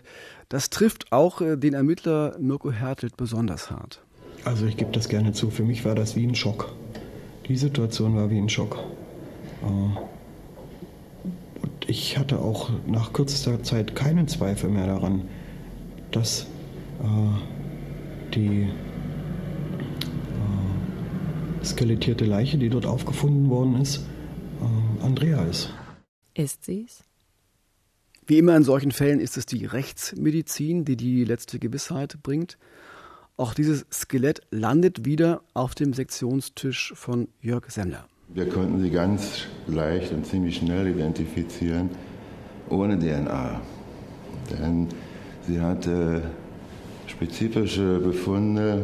das 0.50 0.70
trifft 0.70 1.12
auch 1.12 1.42
äh, 1.42 1.58
den 1.58 1.74
Ermittler 1.74 2.38
Mirko 2.40 2.72
Hertelt 2.72 3.18
besonders 3.18 3.72
hart. 3.72 4.04
Also 4.46 4.66
ich 4.66 4.78
gebe 4.78 4.92
das 4.92 5.10
gerne 5.10 5.32
zu, 5.32 5.50
für 5.50 5.64
mich 5.64 5.86
war 5.86 5.96
das 5.96 6.16
wie 6.16 6.28
ein 6.28 6.36
Schock. 6.36 6.72
Die 7.48 7.56
Situation 7.56 8.16
war 8.16 8.30
wie 8.30 8.38
ein 8.38 8.50
Schock. 8.50 8.78
Äh, 9.64 10.23
ich 11.88 12.18
hatte 12.18 12.40
auch 12.40 12.70
nach 12.88 13.14
kürzester 13.14 13.62
Zeit 13.64 13.96
keinen 13.96 14.28
Zweifel 14.28 14.70
mehr 14.70 14.88
daran, 14.88 15.28
dass 16.12 16.48
äh, 17.02 18.34
die 18.34 18.70
äh, 21.62 21.66
skelettierte 21.66 22.26
Leiche, 22.26 22.58
die 22.58 22.70
dort 22.70 22.86
aufgefunden 22.86 23.50
worden 23.50 23.82
ist, 23.82 24.06
äh, 24.62 25.04
Andrea 25.04 25.44
ist. 25.46 25.74
Ist 26.34 26.64
sie's? 26.66 27.04
Wie 28.26 28.38
immer 28.38 28.56
in 28.56 28.64
solchen 28.64 28.92
Fällen 28.92 29.20
ist 29.20 29.36
es 29.38 29.46
die 29.46 29.66
Rechtsmedizin, 29.66 30.86
die 30.86 30.96
die 30.96 31.26
letzte 31.26 31.60
Gewissheit 31.60 32.24
bringt. 32.24 32.58
Auch 33.36 33.54
dieses 33.54 33.86
Skelett 33.92 34.42
landet 34.50 35.06
wieder 35.06 35.42
auf 35.54 35.76
dem 35.76 35.94
Sektionstisch 35.94 36.94
von 36.96 37.28
Jörg 37.42 37.70
Semmler. 37.70 38.08
Wir 38.36 38.50
konnten 38.50 38.82
sie 38.82 38.90
ganz 38.90 39.44
leicht 39.68 40.12
und 40.12 40.26
ziemlich 40.26 40.56
schnell 40.56 40.88
identifizieren, 40.88 41.92
ohne 42.68 42.98
DNA. 42.98 43.62
Denn 44.50 44.88
sie 45.48 45.62
hatte 45.62 46.24
spezifische 47.06 48.00
Befunde 48.00 48.82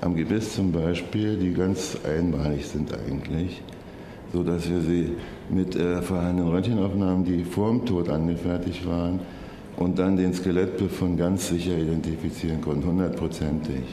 am 0.00 0.16
Gebiss 0.16 0.56
zum 0.56 0.72
Beispiel, 0.72 1.36
die 1.36 1.52
ganz 1.52 1.96
einmalig 2.04 2.66
sind 2.66 2.92
eigentlich, 2.92 3.62
so 4.32 4.42
dass 4.42 4.68
wir 4.68 4.80
sie 4.80 5.12
mit 5.48 5.76
äh, 5.76 6.02
vorhandenen 6.02 6.50
Röntgenaufnahmen, 6.50 7.24
die 7.24 7.44
vor 7.44 7.70
dem 7.70 7.86
Tod 7.86 8.08
angefertigt 8.08 8.84
waren, 8.84 9.20
und 9.76 9.96
dann 9.96 10.16
den 10.16 10.34
Skelettbefund 10.34 11.18
ganz 11.18 11.50
sicher 11.50 11.76
identifizieren 11.76 12.60
konnten, 12.60 12.88
hundertprozentig. 12.88 13.84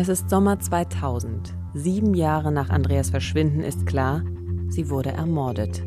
Es 0.00 0.08
ist 0.08 0.30
Sommer 0.30 0.60
2000. 0.60 1.52
Sieben 1.74 2.14
Jahre 2.14 2.52
nach 2.52 2.70
Andreas 2.70 3.10
Verschwinden 3.10 3.62
ist 3.62 3.84
klar, 3.84 4.22
sie 4.68 4.90
wurde 4.90 5.10
ermordet. 5.10 5.82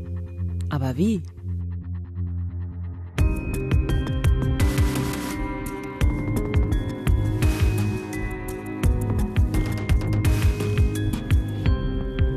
Aber 0.69 0.97
wie? 0.97 1.23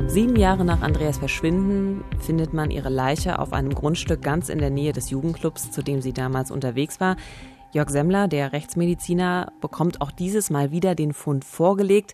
Sieben 0.07 0.37
Jahre 0.37 0.63
nach 0.63 0.81
Andreas 0.81 1.17
Verschwinden 1.17 2.05
findet 2.21 2.53
man 2.53 2.71
ihre 2.71 2.87
Leiche 2.87 3.37
auf 3.37 3.51
einem 3.51 3.75
Grundstück 3.75 4.21
ganz 4.21 4.47
in 4.47 4.59
der 4.59 4.69
Nähe 4.69 4.93
des 4.93 5.09
Jugendclubs, 5.09 5.71
zu 5.71 5.83
dem 5.83 6.01
sie 6.01 6.13
damals 6.13 6.51
unterwegs 6.51 7.01
war. 7.01 7.17
Jörg 7.75 7.89
Semmler, 7.89 8.29
der 8.29 8.53
Rechtsmediziner, 8.53 9.51
bekommt 9.59 9.99
auch 9.99 10.11
dieses 10.11 10.49
Mal 10.49 10.71
wieder 10.71 10.95
den 10.95 11.11
Fund 11.11 11.43
vorgelegt. 11.43 12.13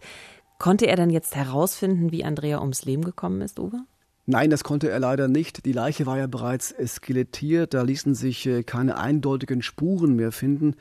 Konnte 0.58 0.88
er 0.88 0.96
dann 0.96 1.12
jetzt 1.12 1.36
herausfinden, 1.36 2.12
wie 2.12 2.24
Andrea 2.24 2.60
ums 2.62 2.84
Leben 2.84 3.06
gekommen 3.06 3.42
ist, 3.42 3.60
Uwe? 3.60 3.84
Nein, 4.26 4.50
das 4.50 4.64
konnte 4.64 4.90
er 4.90 5.00
leider 5.00 5.28
nicht. 5.28 5.68
Die 5.68 5.72
Leiche 5.72 6.08
war 6.08 6.18
ja 6.18 6.26
bereits 6.26 6.74
skelettiert, 6.84 7.76
da 7.76 7.84
ließen 7.84 8.16
sich 8.16 8.48
äh, 8.48 8.64
keine 8.64 8.98
eindeutigen 8.98 9.62
Spuren 9.62 10.16
mehr 10.16 10.32
finden. 10.32 10.74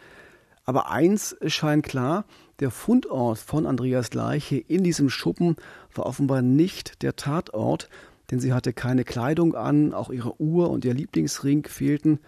Aber 0.64 0.90
eins 0.90 1.36
scheint 1.44 1.84
klar, 1.84 2.24
der 2.60 2.70
Fundort 2.70 3.36
von 3.36 3.66
Andreas 3.66 4.14
Leiche 4.14 4.56
in 4.56 4.82
diesem 4.82 5.10
Schuppen 5.10 5.56
war 5.94 6.06
offenbar 6.06 6.40
nicht 6.40 7.02
der 7.02 7.16
Tatort, 7.16 7.90
denn 8.30 8.40
sie 8.40 8.54
hatte 8.54 8.72
keine 8.72 9.04
Kleidung 9.04 9.54
an, 9.54 9.92
auch 9.92 10.08
ihre 10.08 10.40
Uhr 10.40 10.70
und 10.70 10.86
ihr 10.86 10.94
Lieblingsring 10.94 11.66
fehlten. 11.66 12.18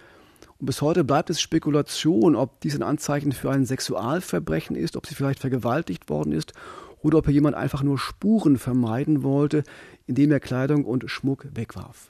Bis 0.64 0.81
heute 0.81 1.02
bleibt 1.02 1.28
es 1.28 1.40
Spekulation, 1.40 2.37
ob 2.37 2.61
dies 2.61 2.76
ein 2.76 2.85
Anzeichen 2.85 3.33
für 3.33 3.50
ein 3.50 3.66
Sexualverbrechen 3.66 4.76
ist, 4.76 4.97
ob 4.97 5.09
sie 5.09 5.16
vielleicht 5.16 5.40
vergewaltigt 5.40 6.09
worden 6.09 6.31
ist 6.31 6.52
oder 7.00 7.19
ob 7.19 7.25
hier 7.26 7.35
jemand 7.35 7.57
einfach 7.57 7.83
nur 7.83 7.99
Spuren 7.99 8.57
vermeiden 8.59 9.25
wollte, 9.25 9.64
indem 10.07 10.31
er 10.31 10.38
Kleidung 10.38 10.85
und 10.85 11.11
Schmuck 11.11 11.49
wegwarf. 11.52 12.07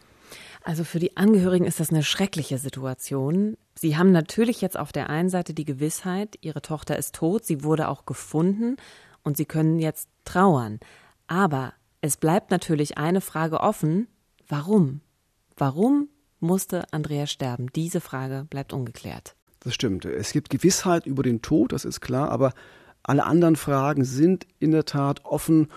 Also 0.62 0.84
für 0.84 0.98
die 0.98 1.16
Angehörigen 1.16 1.64
ist 1.64 1.80
das 1.80 1.88
eine 1.88 2.02
schreckliche 2.02 2.58
Situation. 2.58 3.56
Sie 3.74 3.96
haben 3.96 4.12
natürlich 4.12 4.60
jetzt 4.60 4.78
auf 4.78 4.92
der 4.92 5.08
einen 5.08 5.30
Seite 5.30 5.54
die 5.54 5.64
Gewissheit, 5.64 6.36
ihre 6.42 6.60
Tochter 6.60 6.98
ist 6.98 7.14
tot, 7.14 7.46
sie 7.46 7.64
wurde 7.64 7.88
auch 7.88 8.04
gefunden 8.04 8.76
und 9.22 9.38
sie 9.38 9.46
können 9.46 9.78
jetzt 9.78 10.10
trauern. 10.26 10.78
Aber 11.26 11.72
es 12.02 12.18
bleibt 12.18 12.50
natürlich 12.50 12.98
eine 12.98 13.22
Frage 13.22 13.60
offen, 13.60 14.08
warum? 14.46 15.00
Warum 15.56 16.10
musste 16.42 16.84
Andrea 16.92 17.26
sterben? 17.26 17.68
Diese 17.74 18.00
Frage 18.00 18.46
bleibt 18.50 18.72
ungeklärt. 18.72 19.34
Das 19.60 19.74
stimmt. 19.74 20.04
Es 20.04 20.32
gibt 20.32 20.50
Gewissheit 20.50 21.06
über 21.06 21.22
den 21.22 21.40
Tod, 21.40 21.72
das 21.72 21.84
ist 21.84 22.00
klar, 22.00 22.30
aber 22.30 22.52
alle 23.02 23.24
anderen 23.24 23.56
Fragen 23.56 24.04
sind 24.04 24.46
in 24.58 24.72
der 24.72 24.84
Tat 24.84 25.24
offen 25.24 25.68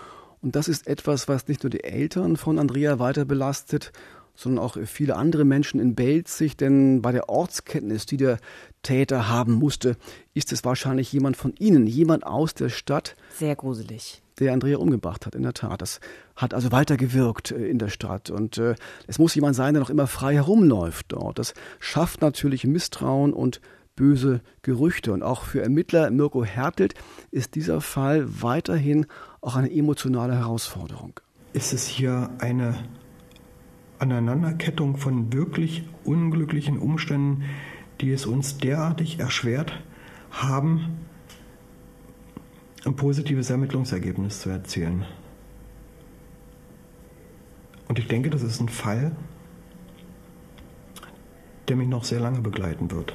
und 0.42 0.54
das 0.54 0.68
ist 0.68 0.86
etwas, 0.86 1.28
was 1.28 1.48
nicht 1.48 1.62
nur 1.62 1.70
die 1.70 1.84
Eltern 1.84 2.36
von 2.36 2.58
Andrea 2.58 2.98
weiter 2.98 3.24
belastet, 3.24 3.92
sondern 4.36 4.64
auch 4.64 4.76
viele 4.84 5.16
andere 5.16 5.44
Menschen 5.44 5.80
in 5.80 5.94
Belzig, 5.94 6.56
denn 6.56 7.02
bei 7.02 7.12
der 7.12 7.28
Ortskenntnis, 7.28 8.06
die 8.06 8.16
der 8.16 8.38
Täter 8.82 9.28
haben 9.28 9.54
musste, 9.54 9.96
ist 10.34 10.52
es 10.52 10.64
wahrscheinlich 10.64 11.12
jemand 11.12 11.36
von 11.36 11.54
ihnen, 11.58 11.86
jemand 11.86 12.26
aus 12.26 12.54
der 12.54 12.68
Stadt. 12.68 13.16
Sehr 13.34 13.56
gruselig 13.56 14.22
der 14.38 14.52
Andrea 14.52 14.78
umgebracht 14.78 15.26
hat, 15.26 15.34
in 15.34 15.42
der 15.42 15.54
Tat. 15.54 15.80
Das 15.82 16.00
hat 16.34 16.52
also 16.52 16.72
weitergewirkt 16.72 17.52
äh, 17.52 17.66
in 17.66 17.78
der 17.78 17.88
Stadt. 17.88 18.30
Und 18.30 18.58
äh, 18.58 18.74
es 19.06 19.18
muss 19.18 19.34
jemand 19.34 19.56
sein, 19.56 19.74
der 19.74 19.80
noch 19.80 19.90
immer 19.90 20.06
frei 20.06 20.34
herumläuft 20.34 21.06
dort. 21.08 21.38
Das 21.38 21.54
schafft 21.80 22.20
natürlich 22.20 22.64
Misstrauen 22.64 23.32
und 23.32 23.60
böse 23.94 24.42
Gerüchte. 24.62 25.12
Und 25.12 25.22
auch 25.22 25.44
für 25.44 25.62
Ermittler 25.62 26.10
Mirko 26.10 26.44
Hertelt 26.44 26.94
ist 27.30 27.54
dieser 27.54 27.80
Fall 27.80 28.26
weiterhin 28.42 29.06
auch 29.40 29.56
eine 29.56 29.72
emotionale 29.72 30.34
Herausforderung. 30.34 31.18
Ist 31.52 31.72
es 31.72 31.86
hier 31.86 32.30
eine 32.38 32.74
Aneinanderkettung 33.98 34.96
von 34.96 35.32
wirklich 35.32 35.84
unglücklichen 36.04 36.78
Umständen, 36.78 37.44
die 38.00 38.12
es 38.12 38.26
uns 38.26 38.58
derartig 38.58 39.18
erschwert 39.18 39.72
haben, 40.30 40.98
ein 42.84 42.94
positives 42.94 43.50
Ermittlungsergebnis 43.50 44.40
zu 44.40 44.50
erzielen. 44.50 45.04
Und 47.88 47.98
ich 47.98 48.06
denke, 48.08 48.30
das 48.30 48.42
ist 48.42 48.60
ein 48.60 48.68
Fall, 48.68 49.16
der 51.68 51.76
mich 51.76 51.88
noch 51.88 52.04
sehr 52.04 52.20
lange 52.20 52.40
begleiten 52.40 52.90
wird. 52.90 53.14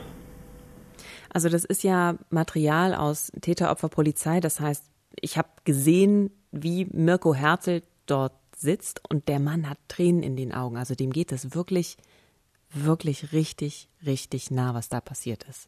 Also 1.29 1.47
das 1.47 1.63
ist 1.63 1.83
ja 1.83 2.15
Material 2.29 2.93
aus 2.93 3.31
Täteropferpolizei. 3.39 4.39
Das 4.41 4.59
heißt, 4.59 4.83
ich 5.19 5.37
habe 5.37 5.49
gesehen, 5.63 6.31
wie 6.51 6.85
Mirko 6.91 7.33
Herzl 7.33 7.83
dort 8.05 8.33
sitzt 8.61 9.01
und 9.09 9.27
der 9.27 9.39
Mann 9.39 9.69
hat 9.69 9.77
Tränen 9.87 10.23
in 10.23 10.35
den 10.35 10.53
Augen. 10.53 10.77
Also 10.77 10.95
dem 10.95 11.11
geht 11.11 11.31
es 11.31 11.53
wirklich, 11.55 11.97
wirklich 12.73 13.33
richtig, 13.33 13.89
richtig 14.05 14.51
nah, 14.51 14.73
was 14.73 14.89
da 14.89 15.01
passiert 15.01 15.45
ist. 15.49 15.67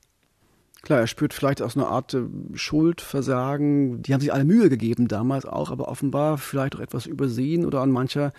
Klar, 0.84 1.00
er 1.00 1.08
spürt 1.08 1.34
vielleicht 1.34 1.62
auch 1.62 1.72
so 1.72 1.80
eine 1.80 1.90
Art 1.90 2.14
äh, 2.14 2.24
Schuldversagen. 2.56 4.02
Die 4.02 4.14
haben 4.14 4.20
sich 4.20 4.34
alle 4.34 4.44
Mühe 4.44 4.70
gegeben 4.70 5.08
damals 5.08 5.46
auch, 5.46 5.72
aber 5.72 5.88
offenbar 5.88 6.38
vielleicht 6.38 6.76
auch 6.76 6.82
etwas 6.82 7.06
übersehen 7.06 7.66
oder 7.66 7.80
an 7.82 7.90
mancher 7.90 8.34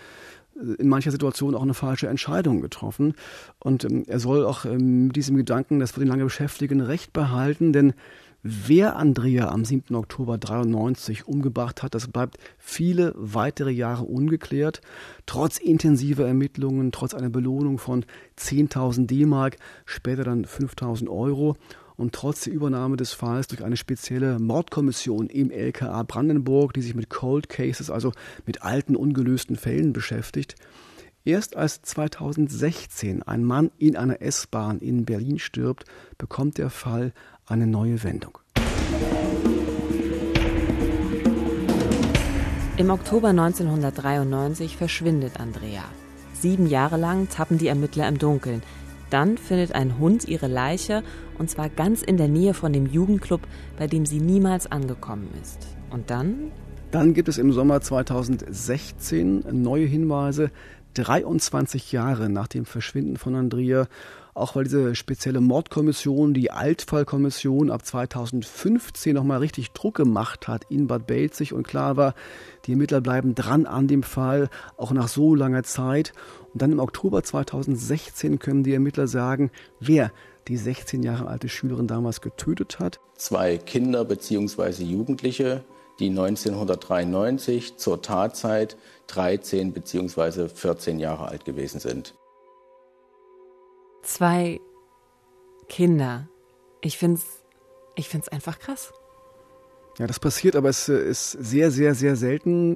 äh, 0.55 0.73
in 0.75 0.87
mancher 0.87 1.09
Situation 1.09 1.55
auch 1.55 1.63
eine 1.63 1.73
falsche 1.73 2.07
Entscheidung 2.07 2.61
getroffen. 2.61 3.15
Und 3.57 3.83
ähm, 3.83 4.03
er 4.07 4.19
soll 4.19 4.45
auch 4.45 4.65
ähm, 4.65 5.07
mit 5.07 5.15
diesem 5.15 5.37
Gedanken, 5.37 5.79
das 5.79 5.95
wird 5.95 6.05
ihn 6.05 6.09
lange 6.09 6.23
beschäftigen, 6.23 6.81
Recht 6.81 7.13
behalten, 7.13 7.73
denn 7.73 7.93
wer 8.47 8.95
Andrea 8.95 9.49
am 9.49 9.65
7. 9.65 9.95
Oktober 9.95 10.37
93 10.37 11.27
umgebracht 11.27 11.81
hat, 11.81 11.95
das 11.95 12.07
bleibt 12.07 12.37
viele 12.59 13.11
weitere 13.17 13.71
Jahre 13.71 14.03
ungeklärt. 14.03 14.81
Trotz 15.25 15.57
intensiver 15.57 16.27
Ermittlungen, 16.27 16.91
trotz 16.91 17.15
einer 17.15 17.31
Belohnung 17.31 17.79
von 17.79 18.05
10.000 18.37 19.07
D-Mark, 19.07 19.57
später 19.85 20.23
dann 20.23 20.45
5.000 20.45 21.09
Euro 21.09 21.57
und 21.95 22.13
trotz 22.13 22.41
der 22.41 22.53
Übernahme 22.53 22.97
des 22.97 23.13
Falls 23.13 23.47
durch 23.47 23.63
eine 23.63 23.77
spezielle 23.77 24.37
Mordkommission 24.37 25.27
im 25.27 25.49
LKA 25.49 26.03
Brandenburg, 26.03 26.73
die 26.73 26.83
sich 26.83 26.93
mit 26.93 27.09
Cold 27.09 27.49
Cases, 27.49 27.89
also 27.89 28.11
mit 28.45 28.61
alten 28.61 28.95
ungelösten 28.95 29.55
Fällen 29.55 29.91
beschäftigt, 29.91 30.55
Erst 31.27 31.55
als 31.55 31.81
2016 31.81 33.23
ein 33.23 33.43
Mann 33.43 33.71
in 33.79 33.95
einer 33.95 34.21
S-Bahn 34.21 34.77
in 34.77 35.05
Berlin 35.05 35.39
stirbt, 35.39 35.85
bekommt 36.19 36.59
der 36.59 36.69
Fall 36.69 37.13
eine 37.47 37.67
neue 37.67 38.03
Wendung. 38.03 38.37
Im 42.77 42.89
Oktober 42.89 43.29
1993 43.29 44.75
verschwindet 44.75 45.39
Andrea. 45.39 45.83
Sieben 46.33 46.67
Jahre 46.67 46.97
lang 46.97 47.29
tappen 47.29 47.57
die 47.57 47.67
Ermittler 47.67 48.07
im 48.07 48.17
Dunkeln. 48.17 48.63
Dann 49.09 49.37
findet 49.37 49.73
ein 49.73 49.97
Hund 49.97 50.27
ihre 50.27 50.47
Leiche 50.47 51.03
und 51.37 51.49
zwar 51.49 51.69
ganz 51.69 52.01
in 52.01 52.17
der 52.17 52.27
Nähe 52.27 52.53
von 52.53 52.73
dem 52.73 52.85
Jugendclub, 52.85 53.41
bei 53.77 53.87
dem 53.87 54.05
sie 54.05 54.19
niemals 54.19 54.69
angekommen 54.69 55.29
ist. 55.41 55.67
Und 55.89 56.09
dann? 56.09 56.51
Dann 56.91 57.13
gibt 57.13 57.29
es 57.29 57.37
im 57.37 57.53
Sommer 57.53 57.81
2016 57.81 59.45
neue 59.51 59.85
Hinweise, 59.85 60.51
23 60.95 61.91
Jahre 61.91 62.29
nach 62.29 62.47
dem 62.47 62.65
Verschwinden 62.65 63.17
von 63.17 63.35
Andrea, 63.35 63.87
auch 64.35 64.55
weil 64.55 64.65
diese 64.65 64.95
spezielle 64.95 65.39
Mordkommission, 65.39 66.33
die 66.33 66.51
Altfallkommission 66.51 67.71
ab 67.71 67.85
2015 67.85 69.15
nochmal 69.15 69.39
richtig 69.39 69.71
Druck 69.71 69.95
gemacht 69.95 70.49
hat 70.49 70.65
in 70.69 70.87
Bad 70.87 71.07
Belzig 71.07 71.53
und 71.53 71.65
klar 71.65 71.95
war, 71.95 72.13
die 72.65 72.73
Ermittler 72.73 72.99
bleiben 72.99 73.33
dran 73.33 73.65
an 73.65 73.87
dem 73.87 74.03
Fall, 74.03 74.49
auch 74.75 74.91
nach 74.91 75.07
so 75.07 75.35
langer 75.35 75.63
Zeit. 75.63 76.11
Und 76.53 76.61
dann 76.61 76.73
im 76.73 76.79
Oktober 76.79 77.23
2016 77.23 78.37
können 78.37 78.63
die 78.63 78.73
Ermittler 78.73 79.07
sagen, 79.07 79.51
wer 79.79 80.11
die 80.49 80.57
16 80.57 81.01
Jahre 81.01 81.27
alte 81.27 81.47
Schülerin 81.47 81.87
damals 81.87 82.19
getötet 82.19 82.79
hat. 82.79 82.99
Zwei 83.15 83.57
Kinder 83.57 84.03
bzw. 84.03 84.83
Jugendliche, 84.83 85.63
die 85.99 86.09
1993 86.09 87.77
zur 87.77 88.01
Tatzeit 88.01 88.75
13 89.07 89.71
bzw. 89.71 90.49
14 90.49 90.99
Jahre 90.99 91.29
alt 91.29 91.45
gewesen 91.45 91.79
sind. 91.79 92.15
Zwei 94.05 94.61
Kinder. 95.67 96.29
Ich 96.81 96.97
finde 96.97 97.19
es 97.19 97.43
ich 97.95 98.07
find's 98.07 98.29
einfach 98.29 98.59
krass. 98.59 98.93
Ja, 99.97 100.05
das 100.05 100.19
passiert, 100.19 100.55
aber 100.55 100.69
es 100.69 100.89
äh, 100.89 100.97
ist 100.97 101.31
sehr, 101.31 101.71
sehr, 101.71 101.95
sehr 101.95 102.15
selten. 102.15 102.75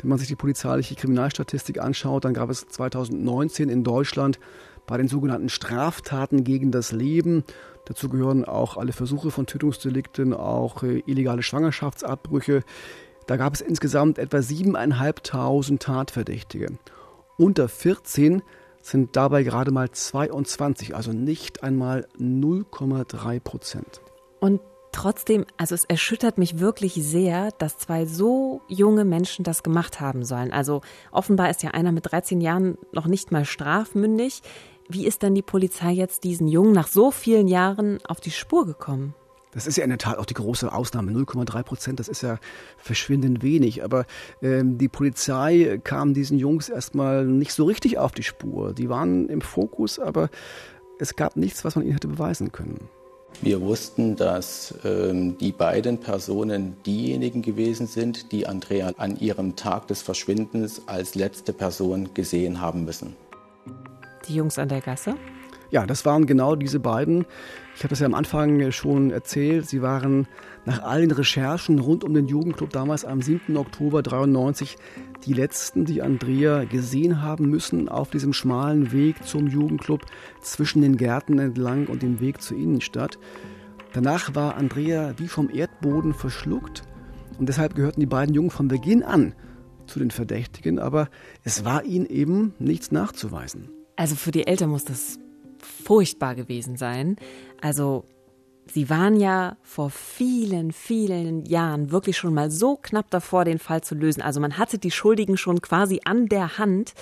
Wenn 0.00 0.08
man 0.08 0.18
sich 0.18 0.28
die 0.28 0.36
polizeiliche 0.36 0.94
Kriminalstatistik 0.94 1.80
anschaut, 1.80 2.24
dann 2.24 2.34
gab 2.34 2.50
es 2.50 2.66
2019 2.68 3.68
in 3.68 3.82
Deutschland 3.84 4.38
bei 4.86 4.96
den 4.96 5.08
sogenannten 5.08 5.48
Straftaten 5.48 6.44
gegen 6.44 6.70
das 6.70 6.92
Leben. 6.92 7.44
Dazu 7.86 8.08
gehören 8.08 8.44
auch 8.44 8.76
alle 8.76 8.92
Versuche 8.92 9.30
von 9.30 9.46
Tötungsdelikten, 9.46 10.34
auch 10.34 10.82
äh, 10.82 11.02
illegale 11.06 11.42
Schwangerschaftsabbrüche. 11.42 12.62
Da 13.26 13.36
gab 13.36 13.54
es 13.54 13.60
insgesamt 13.60 14.18
etwa 14.18 14.38
7.500 14.38 15.78
Tatverdächtige. 15.78 16.78
Unter 17.36 17.68
14 17.68 18.42
sind 18.82 19.16
dabei 19.16 19.42
gerade 19.42 19.70
mal 19.70 19.90
22, 19.90 20.94
also 20.94 21.12
nicht 21.12 21.62
einmal 21.62 22.06
0,3 22.18 23.40
Prozent. 23.40 24.00
Und 24.40 24.60
trotzdem, 24.92 25.44
also 25.56 25.74
es 25.74 25.84
erschüttert 25.84 26.38
mich 26.38 26.58
wirklich 26.58 26.94
sehr, 26.94 27.50
dass 27.58 27.78
zwei 27.78 28.06
so 28.06 28.62
junge 28.68 29.04
Menschen 29.04 29.44
das 29.44 29.62
gemacht 29.62 30.00
haben 30.00 30.24
sollen. 30.24 30.52
Also 30.52 30.80
offenbar 31.12 31.50
ist 31.50 31.62
ja 31.62 31.70
einer 31.70 31.92
mit 31.92 32.10
13 32.10 32.40
Jahren 32.40 32.78
noch 32.92 33.06
nicht 33.06 33.32
mal 33.32 33.44
strafmündig. 33.44 34.42
Wie 34.88 35.06
ist 35.06 35.22
denn 35.22 35.34
die 35.34 35.42
Polizei 35.42 35.92
jetzt 35.92 36.24
diesen 36.24 36.48
Jungen 36.48 36.72
nach 36.72 36.88
so 36.88 37.10
vielen 37.10 37.48
Jahren 37.48 37.98
auf 38.06 38.20
die 38.20 38.32
Spur 38.32 38.66
gekommen? 38.66 39.14
Das 39.52 39.66
ist 39.66 39.76
ja 39.76 39.84
in 39.84 39.90
der 39.90 39.98
Tat 39.98 40.18
auch 40.18 40.26
die 40.26 40.34
große 40.34 40.72
Ausnahme. 40.72 41.10
0,3 41.12 41.62
Prozent, 41.62 42.00
das 42.00 42.08
ist 42.08 42.22
ja 42.22 42.38
verschwindend 42.76 43.42
wenig. 43.42 43.82
Aber 43.82 44.06
ähm, 44.42 44.78
die 44.78 44.88
Polizei 44.88 45.80
kam 45.82 46.14
diesen 46.14 46.38
Jungs 46.38 46.68
erstmal 46.68 47.26
nicht 47.26 47.52
so 47.52 47.64
richtig 47.64 47.98
auf 47.98 48.12
die 48.12 48.22
Spur. 48.22 48.72
Die 48.72 48.88
waren 48.88 49.28
im 49.28 49.40
Fokus, 49.40 49.98
aber 49.98 50.30
es 50.98 51.16
gab 51.16 51.36
nichts, 51.36 51.64
was 51.64 51.74
man 51.74 51.84
ihnen 51.84 51.94
hätte 51.94 52.08
beweisen 52.08 52.52
können. 52.52 52.88
Wir 53.42 53.60
wussten, 53.60 54.16
dass 54.16 54.74
ähm, 54.84 55.38
die 55.38 55.52
beiden 55.52 55.98
Personen 55.98 56.76
diejenigen 56.84 57.42
gewesen 57.42 57.86
sind, 57.86 58.32
die 58.32 58.46
Andrea 58.46 58.92
an 58.98 59.18
ihrem 59.18 59.56
Tag 59.56 59.86
des 59.86 60.02
Verschwindens 60.02 60.82
als 60.86 61.14
letzte 61.14 61.52
Person 61.52 62.10
gesehen 62.12 62.60
haben 62.60 62.84
müssen. 62.84 63.16
Die 64.28 64.34
Jungs 64.34 64.58
an 64.58 64.68
der 64.68 64.80
Gasse? 64.80 65.14
Ja, 65.70 65.86
das 65.86 66.04
waren 66.04 66.26
genau 66.26 66.56
diese 66.56 66.80
beiden. 66.80 67.26
Ich 67.76 67.80
habe 67.80 67.90
das 67.90 68.00
ja 68.00 68.06
am 68.06 68.14
Anfang 68.14 68.72
schon 68.72 69.10
erzählt. 69.10 69.68
Sie 69.68 69.82
waren 69.82 70.26
nach 70.64 70.82
allen 70.82 71.12
Recherchen 71.12 71.78
rund 71.78 72.02
um 72.02 72.12
den 72.12 72.26
Jugendclub 72.26 72.70
damals 72.70 73.04
am 73.04 73.22
7. 73.22 73.56
Oktober 73.56 74.02
93 74.02 74.76
die 75.24 75.32
letzten, 75.32 75.84
die 75.84 76.02
Andrea 76.02 76.64
gesehen 76.64 77.22
haben 77.22 77.48
müssen 77.48 77.88
auf 77.88 78.10
diesem 78.10 78.32
schmalen 78.32 78.90
Weg 78.90 79.24
zum 79.24 79.46
Jugendclub 79.46 80.06
zwischen 80.40 80.82
den 80.82 80.96
Gärten 80.96 81.38
entlang 81.38 81.86
und 81.86 82.02
dem 82.02 82.20
Weg 82.20 82.42
zur 82.42 82.56
Innenstadt. 82.56 83.18
Danach 83.92 84.34
war 84.34 84.56
Andrea 84.56 85.14
wie 85.18 85.28
vom 85.28 85.50
Erdboden 85.50 86.14
verschluckt 86.14 86.82
und 87.38 87.48
deshalb 87.48 87.74
gehörten 87.74 88.00
die 88.00 88.06
beiden 88.06 88.34
Jungen 88.34 88.50
von 88.50 88.68
Beginn 88.68 89.02
an 89.02 89.34
zu 89.86 89.98
den 89.98 90.10
Verdächtigen, 90.10 90.78
aber 90.78 91.08
es 91.44 91.64
war 91.64 91.84
ihnen 91.84 92.06
eben 92.06 92.54
nichts 92.58 92.92
nachzuweisen. 92.92 93.68
Also 93.96 94.14
für 94.14 94.30
die 94.30 94.46
Eltern 94.46 94.70
muss 94.70 94.84
das 94.84 95.18
furchtbar 95.60 96.34
gewesen 96.34 96.76
sein. 96.76 97.16
Also 97.60 98.04
Sie 98.72 98.88
waren 98.88 99.18
ja 99.18 99.56
vor 99.62 99.90
vielen, 99.90 100.72
vielen 100.72 101.44
Jahren 101.44 101.90
wirklich 101.90 102.16
schon 102.16 102.34
mal 102.34 102.52
so 102.52 102.76
knapp 102.76 103.10
davor, 103.10 103.44
den 103.44 103.58
Fall 103.58 103.82
zu 103.82 103.96
lösen. 103.96 104.22
Also 104.22 104.38
man 104.38 104.58
hatte 104.58 104.78
die 104.78 104.92
Schuldigen 104.92 105.36
schon 105.36 105.60
quasi 105.60 106.00
an 106.04 106.26
der 106.26 106.56
Hand. 106.56 106.94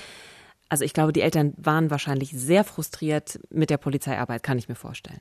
Also 0.71 0.85
ich 0.85 0.94
glaube, 0.94 1.12
die 1.12 1.21
Eltern 1.21 1.53
waren 1.59 1.90
wahrscheinlich 1.90 2.31
sehr 2.31 2.64
frustriert 2.64 3.38
mit 3.51 3.68
der 3.68 3.77
Polizeiarbeit, 3.77 4.42
kann 4.42 4.59
ich 4.59 4.68
mir 4.68 4.77
vorstellen. 4.77 5.21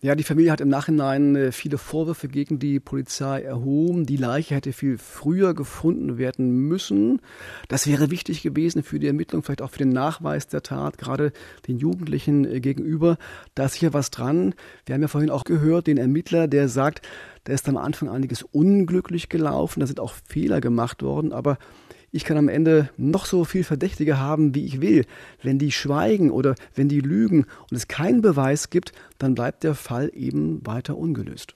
Ja, 0.00 0.14
die 0.14 0.22
Familie 0.22 0.52
hat 0.52 0.60
im 0.60 0.68
Nachhinein 0.68 1.34
äh, 1.34 1.50
viele 1.50 1.76
Vorwürfe 1.76 2.28
gegen 2.28 2.60
die 2.60 2.78
Polizei 2.78 3.42
erhoben. 3.42 4.06
Die 4.06 4.16
Leiche 4.16 4.54
hätte 4.54 4.72
viel 4.72 4.96
früher 4.96 5.54
gefunden 5.54 6.18
werden 6.18 6.68
müssen. 6.68 7.20
Das 7.66 7.88
wäre 7.88 8.10
wichtig 8.10 8.42
gewesen 8.42 8.84
für 8.84 9.00
die 9.00 9.08
Ermittlung, 9.08 9.42
vielleicht 9.42 9.60
auch 9.60 9.70
für 9.70 9.78
den 9.78 9.88
Nachweis 9.88 10.46
der 10.46 10.62
Tat, 10.62 10.98
gerade 10.98 11.32
den 11.66 11.78
Jugendlichen 11.78 12.44
äh, 12.44 12.60
gegenüber. 12.60 13.18
Da 13.56 13.64
ist 13.64 13.74
hier 13.74 13.92
was 13.92 14.10
dran. 14.10 14.54
Wir 14.86 14.94
haben 14.94 15.02
ja 15.02 15.08
vorhin 15.08 15.30
auch 15.30 15.42
gehört, 15.42 15.88
den 15.88 15.98
Ermittler, 15.98 16.46
der 16.46 16.68
sagt, 16.68 17.02
da 17.42 17.52
ist 17.52 17.68
am 17.68 17.76
Anfang 17.76 18.08
einiges 18.08 18.42
unglücklich 18.42 19.28
gelaufen, 19.28 19.80
da 19.80 19.86
sind 19.86 19.98
auch 19.98 20.14
Fehler 20.28 20.60
gemacht 20.60 21.02
worden, 21.02 21.32
aber 21.32 21.58
ich 22.10 22.24
kann 22.24 22.36
am 22.36 22.48
Ende 22.48 22.90
noch 22.96 23.26
so 23.26 23.44
viel 23.44 23.64
Verdächtige 23.64 24.18
haben, 24.18 24.54
wie 24.54 24.64
ich 24.64 24.80
will. 24.80 25.04
Wenn 25.42 25.58
die 25.58 25.72
schweigen 25.72 26.30
oder 26.30 26.54
wenn 26.74 26.88
die 26.88 27.00
lügen 27.00 27.46
und 27.70 27.76
es 27.76 27.88
keinen 27.88 28.22
Beweis 28.22 28.70
gibt, 28.70 28.92
dann 29.18 29.34
bleibt 29.34 29.64
der 29.64 29.74
Fall 29.74 30.10
eben 30.14 30.66
weiter 30.66 30.96
ungelöst. 30.96 31.54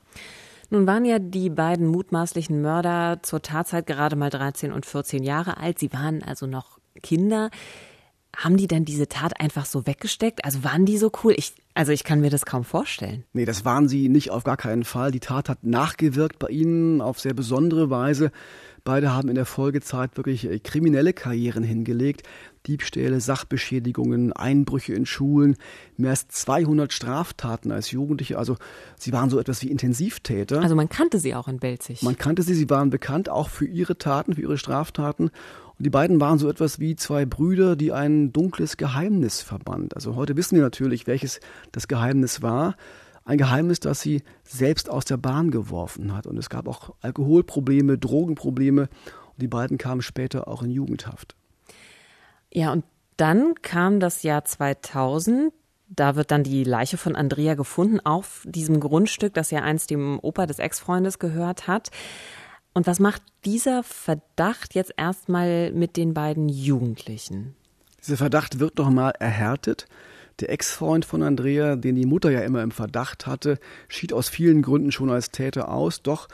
Nun 0.71 0.87
waren 0.87 1.05
ja 1.05 1.19
die 1.19 1.51
beiden 1.51 1.87
mutmaßlichen 1.87 2.62
Mörder 2.62 3.19
zur 3.23 3.43
Tatzeit 3.43 3.87
gerade 3.87 4.17
mal 4.17 4.31
13 4.31 4.73
und 4.73 4.87
14 4.87 5.23
Jahre 5.23 5.59
alt. 5.59 5.79
Sie 5.79 5.93
waren 5.93 6.23
also 6.23 6.47
noch 6.47 6.79
Kinder. 7.03 7.51
Haben 8.35 8.57
die 8.57 8.66
denn 8.66 8.85
diese 8.85 9.09
Tat 9.09 9.38
einfach 9.40 9.66
so 9.66 9.87
weggesteckt? 9.87 10.45
Also 10.45 10.64
waren 10.64 10.87
die 10.87 10.97
so 10.97 11.12
cool? 11.23 11.35
Ich, 11.37 11.55
also 11.75 11.92
ich 11.92 12.03
kann 12.03 12.21
mir 12.21 12.31
das 12.31 12.47
kaum 12.47 12.64
vorstellen. 12.64 13.25
Nee, 13.35 13.45
das 13.45 13.64
waren 13.64 13.88
sie 13.88 14.09
nicht 14.09 14.31
auf 14.31 14.45
gar 14.45 14.57
keinen 14.57 14.85
Fall. 14.85 15.11
Die 15.11 15.21
Tat 15.21 15.51
hat 15.51 15.64
nachgewirkt 15.64 16.38
bei 16.38 16.49
ihnen 16.49 17.03
auf 17.03 17.21
sehr 17.21 17.35
besondere 17.35 17.90
Weise. 17.90 18.33
Beide 18.85 19.12
haben 19.12 19.29
in 19.29 19.37
der 19.37 19.47
Folgezeit 19.47 20.16
wirklich 20.16 20.49
äh, 20.51 20.59
kriminelle 20.59 21.12
Karrieren 21.12 21.62
hingelegt. 21.62 22.23
Diebstähle, 22.66 23.21
Sachbeschädigungen, 23.21 24.33
Einbrüche 24.33 24.95
in 24.95 25.05
Schulen, 25.05 25.57
mehr 25.97 26.11
als 26.11 26.29
200 26.29 26.92
Straftaten 26.92 27.71
als 27.71 27.90
Jugendliche. 27.90 28.38
Also 28.38 28.57
sie 28.97 29.12
waren 29.12 29.31
so 29.31 29.38
etwas 29.38 29.62
wie 29.62 29.68
Intensivtäter. 29.68 30.61
Also 30.61 30.75
man 30.75 30.88
kannte 30.88 31.18
sie 31.18 31.35
auch 31.35 31.49
in 31.49 31.59
Belzig. 31.59 32.03
Man 32.03 32.16
kannte 32.16 32.42
sie, 32.42 32.55
sie 32.55 32.71
waren 32.71 32.90
bekannt 32.90 33.29
auch 33.29 33.49
für 33.49 33.66
ihre 33.66 33.99
Taten, 33.99 34.35
für 34.35 34.42
ihre 34.42 34.59
Straftaten. 34.59 35.31
Die 35.83 35.90
beiden 35.90 36.21
waren 36.21 36.38
so 36.38 36.49
etwas 36.49 36.79
wie 36.79 36.95
zwei 36.95 37.25
Brüder, 37.27 37.75
die 37.75 37.90
ein 37.90 38.33
dunkles 38.33 38.77
Geheimnis 38.77 39.42
verband. 39.42 39.97
Also 39.97 40.14
heute 40.14 40.37
wissen 40.37 40.55
wir 40.55 40.62
natürlich, 40.62 41.09
welches 41.09 41.40
das 41.73 41.88
Geheimnis 41.88 42.40
war. 42.40 42.77
Ein 43.25 43.37
Geheimnis, 43.37 43.81
das 43.81 44.01
sie 44.01 44.23
selbst 44.45 44.88
aus 44.88 45.07
der 45.07 45.16
Bahn 45.16 45.51
geworfen 45.51 46.14
hat. 46.14 46.29
Und 46.29 46.38
es 46.38 46.51
gab 46.51 46.68
auch 46.68 46.95
Alkoholprobleme, 47.01 47.99
Drogenprobleme. 47.99 48.83
Und 48.83 49.42
die 49.42 49.49
beiden 49.49 49.77
kamen 49.77 50.03
später 50.03 50.47
auch 50.47 50.62
in 50.62 50.71
Jugendhaft. 50.71 51.35
Ja, 52.53 52.71
und 52.71 52.85
dann 53.16 53.57
kam 53.61 53.99
das 53.99 54.23
Jahr 54.23 54.45
2000. 54.45 55.53
Da 55.88 56.14
wird 56.14 56.31
dann 56.31 56.45
die 56.45 56.62
Leiche 56.62 56.97
von 56.97 57.16
Andrea 57.16 57.55
gefunden 57.55 57.99
auf 57.99 58.45
diesem 58.47 58.79
Grundstück, 58.79 59.35
das 59.35 59.51
ja 59.51 59.62
einst 59.62 59.90
dem 59.90 60.21
Opa 60.23 60.47
des 60.47 60.61
Ex-Freundes 60.61 61.18
gehört 61.18 61.66
hat. 61.66 61.90
Und 62.75 62.87
was 62.87 63.01
macht 63.01 63.23
dieser 63.45 63.83
Verdacht 63.83 64.75
jetzt 64.75 64.95
erstmal 64.97 65.73
mit 65.73 65.97
den 65.97 66.15
beiden 66.15 66.49
Jugendlichen? 66.49 67.55
Dieser 68.03 68.17
Verdacht 68.17 68.59
wird 68.59 68.79
nochmal 68.79 69.13
erhärtet. 69.19 69.87
Der 70.41 70.51
Ex-Freund 70.51 71.05
von 71.05 71.23
Andrea, 71.23 71.77
den 71.77 71.95
die 71.95 72.07
Mutter 72.07 72.31
ja 72.31 72.41
immer 72.41 72.63
im 72.63 72.71
Verdacht 72.71 73.27
hatte, 73.27 73.59
schied 73.89 74.13
aus 74.13 74.29
vielen 74.29 74.63
Gründen 74.63 74.91
schon 74.91 75.11
als 75.11 75.31
Täter 75.31 75.71
aus. 75.71 76.03
Doch, 76.03 76.29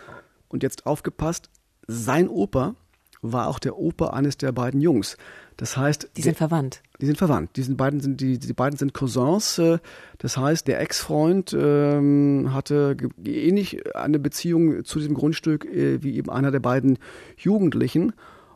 und 0.48 0.62
jetzt 0.62 0.86
aufgepasst, 0.86 1.50
sein 1.86 2.28
Opa 2.28 2.74
war 3.22 3.48
auch 3.48 3.58
der 3.58 3.76
Opa 3.76 4.10
eines 4.10 4.36
der 4.36 4.52
beiden 4.52 4.80
Jungs. 4.80 5.16
Das 5.56 5.76
heißt, 5.76 6.10
die 6.16 6.22
sind 6.22 6.38
der, 6.38 6.48
verwandt. 6.48 6.82
Die 7.00 7.06
sind 7.06 7.18
verwandt. 7.18 7.56
Die, 7.56 7.62
sind 7.62 7.76
beiden 7.76 8.00
sind, 8.00 8.20
die, 8.20 8.38
die 8.38 8.52
beiden 8.52 8.78
sind 8.78 8.94
Cousins. 8.94 9.58
Äh, 9.58 9.78
das 10.18 10.36
heißt, 10.36 10.68
der 10.68 10.80
Ex-Freund 10.80 11.54
ähm, 11.58 12.50
hatte 12.52 12.96
ähnlich 13.24 13.94
eine 13.96 14.18
Beziehung 14.18 14.84
zu 14.84 15.00
diesem 15.00 15.14
Grundstück 15.14 15.64
äh, 15.64 16.02
wie 16.02 16.16
eben 16.16 16.30
einer 16.30 16.50
der 16.50 16.60
beiden 16.60 16.98
Jugendlichen. 17.36 18.12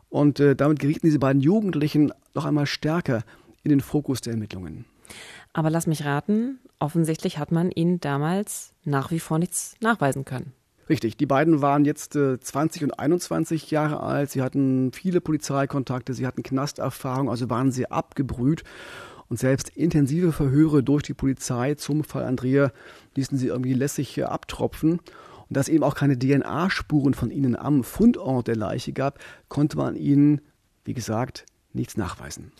Und 0.09 0.39
äh, 0.39 0.55
damit 0.55 0.79
gerieten 0.79 1.07
diese 1.07 1.19
beiden 1.19 1.41
Jugendlichen 1.41 2.13
noch 2.33 2.45
einmal 2.45 2.67
stärker 2.67 3.23
in 3.63 3.69
den 3.69 3.81
Fokus 3.81 4.21
der 4.21 4.33
Ermittlungen. 4.33 4.85
Aber 5.51 5.69
lass 5.69 5.87
mich 5.87 6.05
raten, 6.05 6.59
offensichtlich 6.79 7.37
hat 7.37 7.51
man 7.51 7.71
ihnen 7.71 7.99
damals 7.99 8.73
nach 8.83 9.11
wie 9.11 9.19
vor 9.19 9.39
nichts 9.39 9.75
nachweisen 9.81 10.25
können. 10.25 10.53
Richtig, 10.89 11.15
die 11.15 11.25
beiden 11.25 11.61
waren 11.61 11.85
jetzt 11.85 12.15
äh, 12.15 12.39
20 12.39 12.83
und 12.83 12.99
21 12.99 13.71
Jahre 13.71 14.01
alt. 14.01 14.31
Sie 14.31 14.41
hatten 14.41 14.91
viele 14.91 15.21
Polizeikontakte, 15.21 16.13
sie 16.13 16.27
hatten 16.27 16.43
Knasterfahrung, 16.43 17.29
also 17.29 17.49
waren 17.49 17.71
sehr 17.71 17.91
abgebrüht. 17.91 18.63
Und 19.29 19.39
selbst 19.39 19.69
intensive 19.69 20.31
Verhöre 20.31 20.83
durch 20.83 21.03
die 21.03 21.13
Polizei 21.13 21.75
zum 21.75 22.03
Fall 22.03 22.25
Andrea 22.25 22.71
ließen 23.15 23.37
sie 23.37 23.47
irgendwie 23.47 23.73
lässig 23.73 24.17
äh, 24.17 24.23
abtropfen. 24.23 24.99
Und 24.99 25.57
dass 25.57 25.69
eben 25.69 25.83
auch 25.83 25.95
keine 25.95 26.19
DNA-Spuren 26.19 27.13
von 27.13 27.31
ihnen 27.31 27.55
am 27.55 27.83
Fundort 27.83 28.47
der 28.47 28.55
Leiche 28.55 28.91
gab, 28.91 29.19
konnte 29.47 29.77
man 29.77 29.95
ihnen, 29.95 30.41
wie 30.83 30.93
gesagt, 30.93 31.45
nichts 31.71 31.97
nachweisen. 31.97 32.51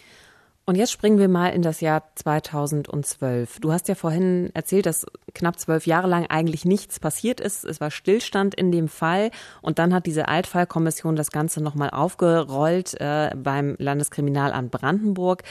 Und 0.66 0.76
jetzt 0.76 0.94
springen 0.94 1.20
wir 1.20 1.28
mal 1.28 1.50
in 1.50 1.62
das 1.62 1.82
Jahr 1.82 2.04
2012. 2.16 3.60
Du 3.60 3.74
hast 3.74 3.90
ja 3.90 3.96
vorhin 3.96 4.50
erzählt, 4.54 4.86
dass 4.86 5.06
knapp 5.34 5.60
zwölf 5.60 5.86
Jahre 5.86 6.08
lang 6.08 6.26
eigentlich 6.28 6.64
nichts 6.64 7.02
passiert 7.02 7.42
ist. 7.42 7.66
Es 7.66 7.82
war 7.82 7.92
Stillstand 7.92 8.56
in 8.56 8.72
dem 8.72 8.88
Fall. 8.88 9.32
Und 9.62 9.78
dann 9.78 9.94
hat 9.94 10.06
diese 10.06 10.30
Altfallkommission 10.30 11.18
das 11.18 11.32
Ganze 11.32 11.62
nochmal 11.62 11.90
aufgerollt 11.90 13.00
äh, 13.02 13.32
beim 13.36 13.76
Landeskriminalamt 13.78 14.72
Brandenburg. 14.72 15.44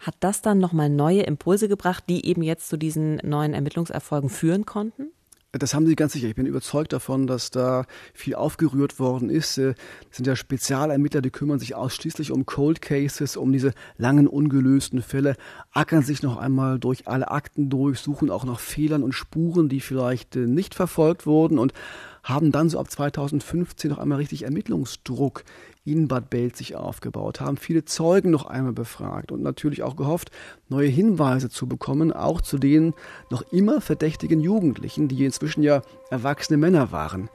Hat 0.00 0.16
das 0.18 0.42
dann 0.42 0.58
nochmal 0.58 0.90
neue 0.90 1.22
Impulse 1.22 1.68
gebracht, 1.68 2.04
die 2.08 2.26
eben 2.26 2.42
jetzt 2.42 2.68
zu 2.68 2.76
diesen 2.76 3.16
neuen 3.22 3.54
Ermittlungserfolgen 3.54 4.30
führen 4.30 4.66
konnten? 4.66 5.12
Das 5.58 5.74
haben 5.74 5.86
Sie 5.86 5.96
ganz 5.96 6.12
sicher. 6.12 6.28
Ich 6.28 6.34
bin 6.34 6.46
überzeugt 6.46 6.92
davon, 6.92 7.26
dass 7.26 7.50
da 7.50 7.86
viel 8.14 8.34
aufgerührt 8.34 8.98
worden 8.98 9.30
ist. 9.30 9.58
Das 9.58 9.74
sind 10.10 10.26
ja 10.26 10.36
Spezialermittler, 10.36 11.20
die 11.20 11.30
kümmern 11.30 11.58
sich 11.58 11.74
ausschließlich 11.74 12.32
um 12.32 12.46
Cold 12.46 12.82
Cases, 12.82 13.36
um 13.36 13.52
diese 13.52 13.72
langen 13.96 14.26
ungelösten 14.26 15.02
Fälle, 15.02 15.36
ackern 15.72 16.02
sich 16.02 16.22
noch 16.22 16.36
einmal 16.36 16.78
durch 16.78 17.08
alle 17.08 17.30
Akten 17.30 17.70
durch, 17.70 18.00
suchen 18.00 18.30
auch 18.30 18.44
nach 18.44 18.60
Fehlern 18.60 19.02
und 19.02 19.12
Spuren, 19.12 19.68
die 19.68 19.80
vielleicht 19.80 20.36
äh, 20.36 20.46
nicht 20.46 20.74
verfolgt 20.74 21.26
wurden 21.26 21.58
und 21.58 21.72
haben 22.22 22.50
dann 22.50 22.68
so 22.68 22.80
ab 22.80 22.90
2015 22.90 23.90
noch 23.90 23.98
einmal 23.98 24.18
richtig 24.18 24.42
Ermittlungsdruck 24.42 25.44
in 25.86 26.08
Bad 26.08 26.30
Belzig 26.30 26.74
aufgebaut, 26.74 27.40
haben 27.40 27.56
viele 27.56 27.84
Zeugen 27.84 28.30
noch 28.30 28.46
einmal 28.46 28.72
befragt 28.72 29.30
und 29.32 29.42
natürlich 29.42 29.82
auch 29.82 29.96
gehofft, 29.96 30.30
neue 30.68 30.88
Hinweise 30.88 31.48
zu 31.48 31.66
bekommen, 31.66 32.12
auch 32.12 32.40
zu 32.40 32.58
den 32.58 32.94
noch 33.30 33.42
immer 33.52 33.80
verdächtigen 33.80 34.40
Jugendlichen, 34.40 35.08
die 35.08 35.24
inzwischen 35.24 35.62
ja 35.62 35.82
erwachsene 36.10 36.56
Männer 36.56 36.92
waren. 36.92 37.30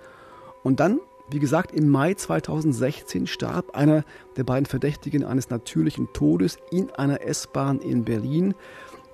Und 0.63 0.79
dann, 0.79 0.99
wie 1.29 1.39
gesagt, 1.39 1.71
im 1.71 1.89
Mai 1.89 2.13
2016 2.13 3.25
starb 3.25 3.75
einer 3.75 4.03
der 4.35 4.43
beiden 4.43 4.65
Verdächtigen 4.65 5.23
eines 5.23 5.49
natürlichen 5.49 6.09
Todes 6.13 6.57
in 6.71 6.91
einer 6.91 7.21
S-Bahn 7.21 7.79
in 7.79 8.03
Berlin. 8.03 8.53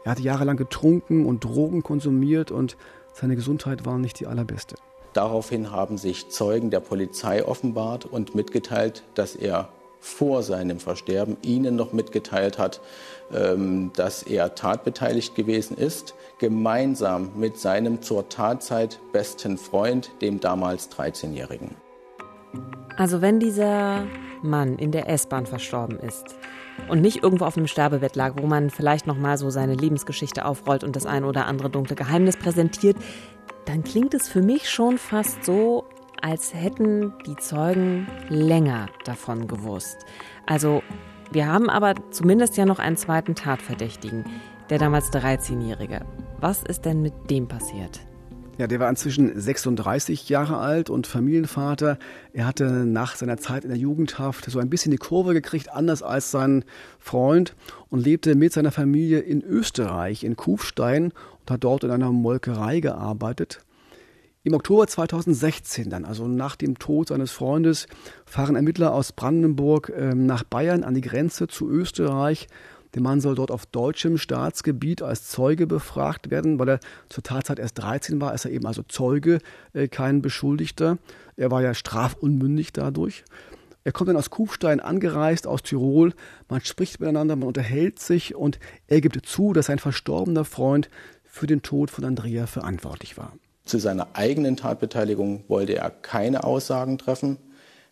Er 0.03 0.11
hatte 0.11 0.23
jahrelang 0.23 0.57
getrunken 0.57 1.25
und 1.25 1.43
Drogen 1.43 1.83
konsumiert 1.83 2.51
und 2.51 2.75
seine 3.13 3.35
Gesundheit 3.35 3.85
war 3.85 3.97
nicht 3.97 4.19
die 4.19 4.27
allerbeste. 4.27 4.75
Daraufhin 5.13 5.71
haben 5.71 5.97
sich 5.97 6.29
Zeugen 6.29 6.69
der 6.69 6.79
Polizei 6.79 7.45
offenbart 7.45 8.05
und 8.05 8.35
mitgeteilt, 8.35 9.03
dass 9.15 9.35
er 9.35 9.69
vor 9.99 10.43
seinem 10.43 10.79
Versterben 10.79 11.37
ihnen 11.41 11.75
noch 11.75 11.91
mitgeteilt 11.91 12.57
hat, 12.57 12.81
ähm, 13.33 13.91
dass 13.95 14.23
er 14.23 14.55
tatbeteiligt 14.55 15.35
gewesen 15.35 15.77
ist, 15.77 16.15
gemeinsam 16.39 17.31
mit 17.35 17.57
seinem 17.57 18.01
zur 18.01 18.29
Tatzeit 18.29 18.99
besten 19.11 19.57
Freund, 19.57 20.11
dem 20.21 20.39
damals 20.39 20.91
13-Jährigen. 20.91 21.75
Also 22.95 23.21
wenn 23.21 23.39
dieser 23.39 24.05
Mann 24.41 24.77
in 24.77 24.91
der 24.91 25.09
S-Bahn 25.09 25.45
verstorben 25.45 25.99
ist 25.99 26.35
und 26.89 27.01
nicht 27.01 27.23
irgendwo 27.23 27.45
auf 27.45 27.57
einem 27.57 27.67
Sterbebett 27.67 28.15
lag, 28.15 28.33
wo 28.37 28.47
man 28.47 28.69
vielleicht 28.69 29.07
noch 29.07 29.17
mal 29.17 29.37
so 29.37 29.49
seine 29.49 29.75
Lebensgeschichte 29.75 30.45
aufrollt 30.45 30.83
und 30.83 30.95
das 30.95 31.05
eine 31.05 31.25
oder 31.25 31.47
andere 31.47 31.69
dunkle 31.69 31.95
Geheimnis 31.95 32.37
präsentiert, 32.37 32.97
dann 33.67 33.83
klingt 33.83 34.13
es 34.13 34.29
für 34.29 34.41
mich 34.41 34.69
schon 34.69 34.97
fast 34.97 35.43
so, 35.43 35.85
als 36.21 36.53
hätten 36.53 37.13
die 37.25 37.35
Zeugen 37.35 38.07
länger 38.29 38.87
davon 39.03 39.47
gewusst. 39.47 39.97
Also 40.45 40.81
wir 41.31 41.47
haben 41.47 41.69
aber 41.69 41.93
zumindest 42.11 42.57
ja 42.57 42.65
noch 42.65 42.79
einen 42.79 42.97
zweiten 42.97 43.35
Tatverdächtigen, 43.35 44.25
der 44.69 44.79
damals 44.79 45.11
13-Jährige. 45.11 46.05
Was 46.39 46.63
ist 46.63 46.85
denn 46.85 47.01
mit 47.01 47.29
dem 47.29 47.47
passiert? 47.47 47.99
Ja, 48.57 48.65
der 48.65 48.79
war 48.79 48.89
inzwischen 48.89 49.39
36 49.39 50.29
Jahre 50.29 50.57
alt 50.57 50.89
und 50.89 51.05
Familienvater. 51.05 51.99
Er 52.33 52.47
hatte 52.47 52.65
nach 52.87 53.15
seiner 53.15 53.37
Zeit 53.37 53.63
in 53.63 53.69
der 53.69 53.77
Jugendhaft 53.77 54.49
so 54.49 54.57
ein 54.57 54.69
bisschen 54.69 54.89
die 54.89 54.97
Kurve 54.97 55.35
gekriegt, 55.35 55.71
anders 55.71 56.01
als 56.01 56.31
sein 56.31 56.65
Freund 56.97 57.55
und 57.89 58.03
lebte 58.03 58.33
mit 58.33 58.53
seiner 58.53 58.71
Familie 58.71 59.19
in 59.19 59.43
Österreich, 59.43 60.23
in 60.23 60.35
Kufstein 60.35 61.11
und 61.41 61.51
hat 61.51 61.63
dort 61.63 61.83
in 61.83 61.91
einer 61.91 62.11
Molkerei 62.11 62.79
gearbeitet. 62.79 63.59
Im 64.41 64.55
Oktober 64.55 64.87
2016 64.87 65.91
dann, 65.91 66.05
also 66.05 66.27
nach 66.27 66.55
dem 66.55 66.79
Tod 66.79 67.09
seines 67.09 67.31
Freundes, 67.31 67.85
fahren 68.25 68.55
Ermittler 68.55 68.91
aus 68.93 69.11
Brandenburg 69.11 69.89
äh, 69.89 70.15
nach 70.15 70.43
Bayern 70.43 70.83
an 70.83 70.95
die 70.95 71.01
Grenze 71.01 71.47
zu 71.47 71.69
Österreich. 71.69 72.47
Der 72.97 73.03
Mann 73.03 73.21
soll 73.21 73.35
dort 73.35 73.51
auf 73.51 73.67
deutschem 73.67 74.17
Staatsgebiet 74.17 75.03
als 75.03 75.29
Zeuge 75.29 75.67
befragt 75.67 76.31
werden, 76.31 76.57
weil 76.57 76.67
er 76.67 76.79
zur 77.09 77.23
Tatzeit 77.23 77.59
erst 77.59 77.77
13 77.77 78.19
war, 78.19 78.33
ist 78.33 78.45
er 78.45 78.49
eben 78.49 78.65
also 78.65 78.81
Zeuge, 78.81 79.37
äh, 79.73 79.87
kein 79.87 80.23
Beschuldigter. 80.23 80.97
Er 81.35 81.51
war 81.51 81.61
ja 81.61 81.75
strafunmündig 81.75 82.73
dadurch. 82.73 83.23
Er 83.83 83.91
kommt 83.91 84.09
dann 84.09 84.17
aus 84.17 84.31
Kufstein 84.31 84.79
angereist, 84.79 85.45
aus 85.45 85.61
Tirol. 85.61 86.13
Man 86.49 86.61
spricht 86.61 86.99
miteinander, 86.99 87.35
man 87.35 87.49
unterhält 87.49 87.99
sich 87.99 88.33
und 88.33 88.57
er 88.87 88.99
gibt 88.99 89.23
zu, 89.27 89.53
dass 89.53 89.67
sein 89.67 89.77
verstorbener 89.77 90.43
Freund 90.43 90.89
für 91.23 91.45
den 91.45 91.61
Tod 91.61 91.91
von 91.91 92.03
Andrea 92.03 92.47
verantwortlich 92.47 93.15
war. 93.15 93.33
Zu 93.63 93.77
seiner 93.77 94.07
eigenen 94.13 94.57
Tatbeteiligung 94.57 95.43
wollte 95.47 95.75
er 95.75 95.91
keine 95.91 96.43
Aussagen 96.43 96.97
treffen. 96.97 97.37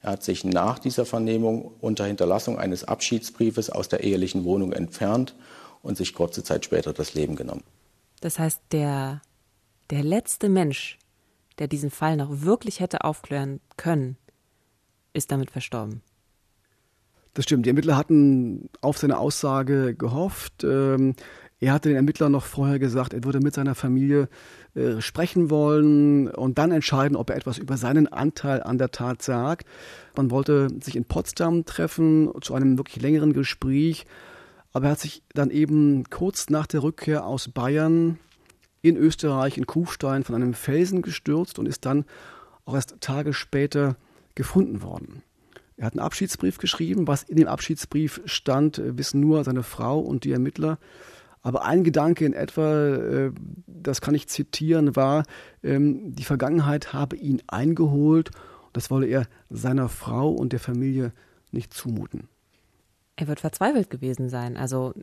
Er 0.06 0.12
hat 0.12 0.24
sich 0.24 0.44
nach 0.44 0.78
dieser 0.78 1.04
Vernehmung 1.04 1.72
unter 1.82 2.06
Hinterlassung 2.06 2.60
eines 2.60 2.84
Abschiedsbriefes 2.84 3.72
aus 3.72 3.90
der 3.90 4.04
ehelichen 4.04 4.44
Wohnung 4.44 4.72
entfernt 4.72 5.36
und 5.82 5.98
sich 5.98 6.14
kurze 6.14 6.44
Zeit 6.44 6.64
später 6.64 6.94
das 6.94 7.16
Leben 7.16 7.36
genommen. 7.36 7.64
Das 8.22 8.38
heißt, 8.38 8.62
der, 8.72 9.24
der 9.90 10.04
letzte 10.04 10.48
Mensch, 10.48 11.00
der 11.58 11.68
diesen 11.68 11.90
Fall 11.90 12.18
noch 12.18 12.44
wirklich 12.44 12.82
hätte 12.82 13.04
aufklären 13.04 13.62
können, 13.78 14.16
ist 15.14 15.32
damit 15.32 15.50
verstorben. 15.50 16.04
Das 17.34 17.46
stimmt. 17.46 17.66
Die 17.66 17.72
Ermittler 17.72 17.98
hatten 17.98 18.70
auf 18.82 19.00
seine 19.00 19.18
Aussage 19.18 19.96
gehofft. 19.96 20.64
Ähm, 20.64 21.16
er 21.60 21.74
hatte 21.74 21.90
den 21.90 21.96
Ermittlern 21.96 22.32
noch 22.32 22.46
vorher 22.46 22.78
gesagt, 22.78 23.14
er 23.16 23.24
würde 23.24 23.40
mit 23.40 23.56
seiner 23.56 23.74
Familie 23.74 24.30
äh, 24.76 25.02
sprechen 25.02 25.50
wollen 25.50 26.28
und 26.28 26.58
dann 26.58 26.72
entscheiden, 26.72 27.16
ob 27.16 27.30
er 27.30 27.38
etwas 27.38 27.58
über 27.58 27.78
seinen 27.78 28.08
Anteil 28.08 28.62
an 28.62 28.78
der 28.78 28.92
Tat 28.92 29.22
sagt. 29.22 29.66
Man 30.16 30.32
wollte 30.32 30.68
sich 30.82 30.96
in 30.96 31.06
Potsdam 31.06 31.66
treffen 31.66 32.32
zu 32.42 32.54
einem 32.54 32.78
wirklich 32.78 33.02
längeren 33.02 33.34
Gespräch, 33.34 34.06
aber 34.74 34.86
er 34.86 34.92
hat 34.92 35.00
sich 35.00 35.24
dann 35.34 35.50
eben 35.50 36.04
kurz 36.10 36.50
nach 36.50 36.68
der 36.68 36.84
Rückkehr 36.84 37.26
aus 37.26 37.48
Bayern 37.48 38.20
in 38.82 38.98
Österreich 38.98 39.58
in 39.58 39.66
Kufstein 39.66 40.24
von 40.24 40.36
einem 40.36 40.54
Felsen 40.54 41.02
gestürzt 41.02 41.58
und 41.58 41.66
ist 41.66 41.86
dann 41.86 42.06
auch 42.66 42.76
erst 42.76 42.96
Tage 43.00 43.34
später 43.34 43.96
gefunden 44.36 44.82
worden. 44.82 45.24
Er 45.78 45.86
hat 45.88 45.94
einen 45.94 46.06
Abschiedsbrief 46.06 46.58
geschrieben. 46.58 47.08
Was 47.08 47.24
in 47.24 47.38
dem 47.38 47.48
Abschiedsbrief 47.48 48.22
stand, 48.26 48.82
wissen 48.84 49.20
nur 49.20 49.44
seine 49.44 49.64
Frau 49.64 50.00
und 50.00 50.24
die 50.24 50.32
Ermittler. 50.32 50.78
Aber 51.46 51.64
ein 51.64 51.84
Gedanke 51.84 52.26
in 52.26 52.34
etwa, 52.34 52.96
äh, 52.96 53.32
das 53.68 54.02
kann 54.02 54.16
ich 54.16 54.28
zitieren, 54.28 54.96
war, 54.96 55.26
ähm, 55.62 56.16
die 56.16 56.24
Vergangenheit 56.24 56.92
habe 56.92 57.16
ihn 57.18 57.44
eingeholt. 57.46 58.32
Das 58.74 58.90
wolle 58.90 59.06
er 59.06 59.28
seiner 59.52 59.88
Frau 59.88 60.32
und 60.32 60.54
der 60.54 60.60
Familie 60.60 61.14
nicht 61.52 61.72
zumuten. 61.72 62.30
Er 63.16 63.28
wird 63.28 63.42
verzweifelt 63.42 63.92
gewesen 63.92 64.28
sein. 64.28 64.58
Also 64.58 64.96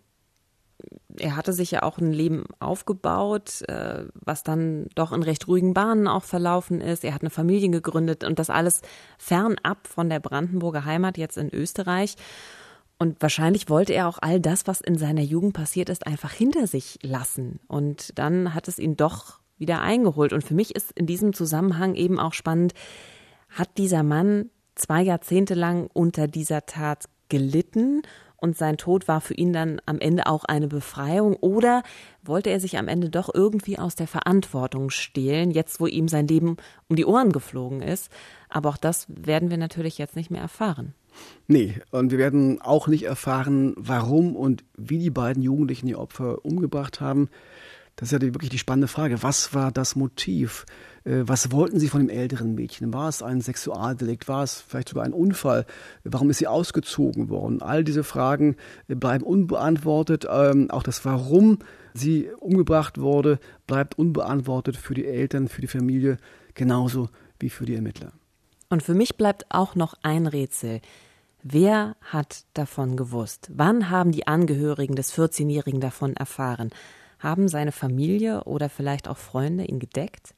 er 1.16 1.36
hatte 1.36 1.52
sich 1.52 1.70
ja 1.70 1.84
auch 1.84 1.98
ein 1.98 2.12
Leben 2.12 2.44
aufgebaut, 2.58 3.62
äh, 3.68 4.06
was 4.14 4.42
dann 4.42 4.88
doch 4.96 5.12
in 5.12 5.22
recht 5.22 5.46
ruhigen 5.46 5.74
Bahnen 5.74 6.08
auch 6.08 6.24
verlaufen 6.24 6.80
ist. 6.80 7.04
Er 7.04 7.14
hat 7.14 7.22
eine 7.22 7.30
Familie 7.30 7.70
gegründet 7.70 8.24
und 8.24 8.40
das 8.40 8.50
alles 8.50 8.82
fernab 9.16 9.86
von 9.86 10.10
der 10.10 10.18
Brandenburger 10.18 10.84
Heimat 10.84 11.18
jetzt 11.18 11.38
in 11.38 11.54
Österreich. 11.54 12.16
Und 13.02 13.20
wahrscheinlich 13.20 13.68
wollte 13.68 13.92
er 13.94 14.06
auch 14.06 14.18
all 14.20 14.38
das, 14.38 14.68
was 14.68 14.80
in 14.80 14.96
seiner 14.96 15.22
Jugend 15.22 15.54
passiert 15.54 15.88
ist, 15.88 16.06
einfach 16.06 16.30
hinter 16.30 16.68
sich 16.68 17.00
lassen. 17.02 17.58
Und 17.66 18.16
dann 18.16 18.54
hat 18.54 18.68
es 18.68 18.78
ihn 18.78 18.96
doch 18.96 19.40
wieder 19.58 19.80
eingeholt. 19.80 20.32
Und 20.32 20.44
für 20.44 20.54
mich 20.54 20.76
ist 20.76 20.92
in 20.92 21.06
diesem 21.06 21.32
Zusammenhang 21.32 21.96
eben 21.96 22.20
auch 22.20 22.32
spannend, 22.32 22.74
hat 23.48 23.76
dieser 23.76 24.04
Mann 24.04 24.50
zwei 24.76 25.02
Jahrzehnte 25.02 25.54
lang 25.54 25.90
unter 25.92 26.28
dieser 26.28 26.64
Tat 26.64 27.06
gelitten 27.28 28.02
und 28.36 28.56
sein 28.56 28.76
Tod 28.76 29.08
war 29.08 29.20
für 29.20 29.34
ihn 29.34 29.52
dann 29.52 29.82
am 29.84 29.98
Ende 29.98 30.26
auch 30.26 30.44
eine 30.44 30.68
Befreiung 30.68 31.34
oder 31.34 31.82
wollte 32.22 32.50
er 32.50 32.60
sich 32.60 32.78
am 32.78 32.86
Ende 32.86 33.10
doch 33.10 33.34
irgendwie 33.34 33.80
aus 33.80 33.96
der 33.96 34.06
Verantwortung 34.06 34.90
stehlen, 34.90 35.50
jetzt 35.50 35.80
wo 35.80 35.88
ihm 35.88 36.06
sein 36.06 36.28
Leben 36.28 36.56
um 36.88 36.94
die 36.94 37.04
Ohren 37.04 37.32
geflogen 37.32 37.82
ist. 37.82 38.12
Aber 38.48 38.68
auch 38.68 38.76
das 38.76 39.06
werden 39.08 39.50
wir 39.50 39.58
natürlich 39.58 39.98
jetzt 39.98 40.14
nicht 40.14 40.30
mehr 40.30 40.42
erfahren. 40.42 40.94
Nee, 41.46 41.74
und 41.90 42.10
wir 42.10 42.18
werden 42.18 42.60
auch 42.60 42.88
nicht 42.88 43.04
erfahren, 43.04 43.74
warum 43.76 44.36
und 44.36 44.64
wie 44.76 44.98
die 44.98 45.10
beiden 45.10 45.42
Jugendlichen 45.42 45.86
die 45.86 45.96
Opfer 45.96 46.44
umgebracht 46.44 47.00
haben. 47.00 47.28
Das 47.96 48.08
ist 48.08 48.12
ja 48.12 48.18
die, 48.18 48.34
wirklich 48.34 48.50
die 48.50 48.58
spannende 48.58 48.88
Frage. 48.88 49.22
Was 49.22 49.52
war 49.52 49.70
das 49.70 49.96
Motiv? 49.96 50.64
Äh, 51.04 51.22
was 51.24 51.52
wollten 51.52 51.78
sie 51.78 51.88
von 51.88 52.00
dem 52.00 52.08
älteren 52.08 52.54
Mädchen? 52.54 52.92
War 52.94 53.08
es 53.08 53.22
ein 53.22 53.40
Sexualdelikt? 53.40 54.28
War 54.28 54.42
es 54.42 54.60
vielleicht 54.60 54.88
sogar 54.88 55.04
ein 55.04 55.12
Unfall? 55.12 55.66
Warum 56.04 56.30
ist 56.30 56.38
sie 56.38 56.46
ausgezogen 56.46 57.28
worden? 57.28 57.60
All 57.60 57.84
diese 57.84 58.04
Fragen 58.04 58.56
äh, 58.88 58.94
bleiben 58.94 59.24
unbeantwortet. 59.24 60.26
Ähm, 60.30 60.70
auch 60.70 60.82
das 60.82 61.04
Warum 61.04 61.58
sie 61.94 62.30
umgebracht 62.40 62.98
wurde, 62.98 63.38
bleibt 63.66 63.98
unbeantwortet 63.98 64.76
für 64.76 64.94
die 64.94 65.06
Eltern, 65.06 65.48
für 65.48 65.60
die 65.60 65.66
Familie, 65.66 66.16
genauso 66.54 67.10
wie 67.38 67.50
für 67.50 67.66
die 67.66 67.74
Ermittler. 67.74 68.12
Und 68.72 68.82
für 68.82 68.94
mich 68.94 69.18
bleibt 69.18 69.44
auch 69.50 69.74
noch 69.74 69.92
ein 70.02 70.26
Rätsel. 70.26 70.80
Wer 71.42 71.94
hat 72.00 72.46
davon 72.54 72.96
gewusst? 72.96 73.50
Wann 73.52 73.90
haben 73.90 74.12
die 74.12 74.26
Angehörigen 74.26 74.96
des 74.96 75.12
14-Jährigen 75.12 75.82
davon 75.82 76.16
erfahren? 76.16 76.70
Haben 77.18 77.48
seine 77.48 77.70
Familie 77.70 78.44
oder 78.44 78.70
vielleicht 78.70 79.08
auch 79.08 79.18
Freunde 79.18 79.66
ihn 79.66 79.78
gedeckt? 79.78 80.32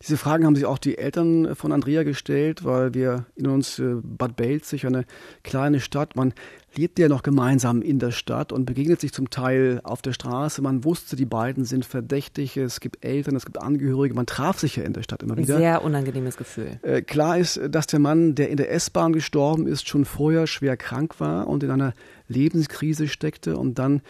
Diese 0.00 0.16
Fragen 0.16 0.46
haben 0.46 0.54
sich 0.54 0.64
auch 0.64 0.78
die 0.78 0.96
Eltern 0.96 1.56
von 1.56 1.72
Andrea 1.72 2.04
gestellt, 2.04 2.64
weil 2.64 2.94
wir 2.94 3.26
in 3.34 3.48
uns 3.48 3.80
äh, 3.80 3.96
Bad 4.00 4.36
Belzig, 4.36 4.86
eine 4.86 5.04
kleine 5.42 5.80
Stadt, 5.80 6.14
man 6.14 6.34
lebt 6.76 7.00
ja 7.00 7.08
noch 7.08 7.24
gemeinsam 7.24 7.82
in 7.82 7.98
der 7.98 8.12
Stadt 8.12 8.52
und 8.52 8.64
begegnet 8.64 9.00
sich 9.00 9.12
zum 9.12 9.28
Teil 9.28 9.80
auf 9.82 10.00
der 10.00 10.12
Straße. 10.12 10.62
Man 10.62 10.84
wusste, 10.84 11.16
die 11.16 11.24
beiden 11.24 11.64
sind 11.64 11.84
verdächtig, 11.84 12.56
es 12.56 12.78
gibt 12.78 13.04
Eltern, 13.04 13.34
es 13.34 13.44
gibt 13.44 13.60
Angehörige, 13.60 14.14
man 14.14 14.26
traf 14.26 14.60
sich 14.60 14.76
ja 14.76 14.84
in 14.84 14.92
der 14.92 15.02
Stadt 15.02 15.24
immer 15.24 15.36
wieder. 15.36 15.56
Ein 15.56 15.60
sehr 15.60 15.82
unangenehmes 15.82 16.36
Gefühl. 16.36 16.78
Äh, 16.82 17.02
klar 17.02 17.36
ist, 17.36 17.60
dass 17.68 17.88
der 17.88 17.98
Mann, 17.98 18.36
der 18.36 18.50
in 18.50 18.56
der 18.56 18.70
S-Bahn 18.70 19.12
gestorben 19.12 19.66
ist, 19.66 19.88
schon 19.88 20.04
vorher 20.04 20.46
schwer 20.46 20.76
krank 20.76 21.18
war 21.18 21.48
und 21.48 21.64
in 21.64 21.72
einer 21.72 21.92
Lebenskrise 22.28 23.08
steckte 23.08 23.56
und 23.56 23.80
dann 23.80 24.02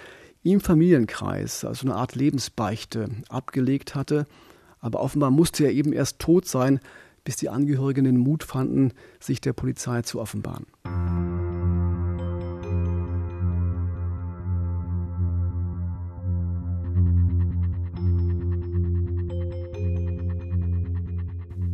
im 0.42 0.60
Familienkreis, 0.60 1.64
also 1.64 1.86
eine 1.86 1.96
Art 1.96 2.14
Lebensbeichte, 2.14 3.08
abgelegt 3.30 3.94
hatte. 3.94 4.26
Aber 4.80 5.00
offenbar 5.00 5.30
musste 5.30 5.64
er 5.64 5.72
eben 5.72 5.92
erst 5.92 6.18
tot 6.18 6.46
sein, 6.46 6.80
bis 7.24 7.36
die 7.36 7.48
Angehörigen 7.48 8.04
den 8.04 8.16
Mut 8.16 8.44
fanden, 8.44 8.92
sich 9.20 9.40
der 9.40 9.52
Polizei 9.52 10.02
zu 10.02 10.20
offenbaren. 10.20 10.66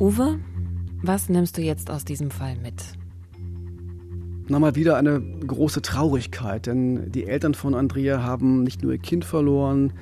Uwe, 0.01 0.41
was 1.03 1.29
nimmst 1.29 1.57
du 1.57 1.63
jetzt 1.63 1.89
aus 1.89 2.05
diesem 2.05 2.31
Fall 2.31 2.57
mit? 2.57 2.83
Nochmal 4.49 4.75
wieder 4.75 4.97
eine 4.97 5.21
große 5.21 5.81
Traurigkeit, 5.81 6.67
denn 6.67 7.11
die 7.13 7.27
Eltern 7.27 7.55
von 7.55 7.75
Andrea 7.75 8.23
haben 8.23 8.63
nicht 8.63 8.83
nur 8.83 8.93
ihr 8.93 8.99
Kind 8.99 9.25
verloren, 9.25 9.93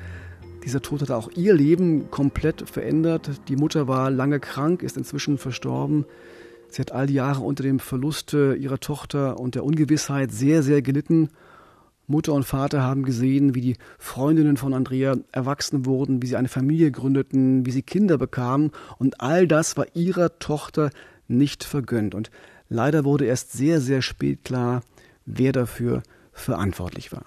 Dieser 0.64 0.80
Tod 0.80 1.02
hatte 1.02 1.16
auch 1.16 1.30
ihr 1.34 1.54
Leben 1.54 2.10
komplett 2.10 2.68
verändert. 2.68 3.30
Die 3.48 3.56
Mutter 3.56 3.88
war 3.88 4.10
lange 4.10 4.38
krank, 4.38 4.82
ist 4.82 4.96
inzwischen 4.96 5.38
verstorben. 5.38 6.04
Sie 6.68 6.80
hat 6.80 6.92
all 6.92 7.06
die 7.06 7.14
Jahre 7.14 7.42
unter 7.42 7.62
dem 7.62 7.80
Verlust 7.80 8.32
ihrer 8.32 8.78
Tochter 8.78 9.38
und 9.38 9.54
der 9.54 9.64
Ungewissheit 9.64 10.30
sehr, 10.32 10.62
sehr 10.62 10.80
gelitten. 10.80 11.28
Mutter 12.06 12.32
und 12.32 12.44
Vater 12.44 12.82
haben 12.82 13.04
gesehen, 13.04 13.54
wie 13.54 13.60
die 13.60 13.76
Freundinnen 13.98 14.56
von 14.56 14.74
Andrea 14.74 15.16
erwachsen 15.32 15.86
wurden, 15.86 16.22
wie 16.22 16.26
sie 16.26 16.36
eine 16.36 16.48
Familie 16.48 16.90
gründeten, 16.90 17.66
wie 17.66 17.70
sie 17.70 17.82
Kinder 17.82 18.18
bekamen. 18.18 18.70
Und 18.98 19.20
all 19.20 19.46
das 19.46 19.76
war 19.76 19.86
ihrer 19.94 20.38
Tochter 20.38 20.90
nicht 21.28 21.64
vergönnt. 21.64 22.14
Und 22.14 22.30
leider 22.68 23.04
wurde 23.04 23.24
erst 23.24 23.52
sehr, 23.52 23.80
sehr 23.80 24.02
spät 24.02 24.44
klar, 24.44 24.82
wer 25.26 25.52
dafür 25.52 26.02
verantwortlich 26.32 27.12
war. 27.12 27.24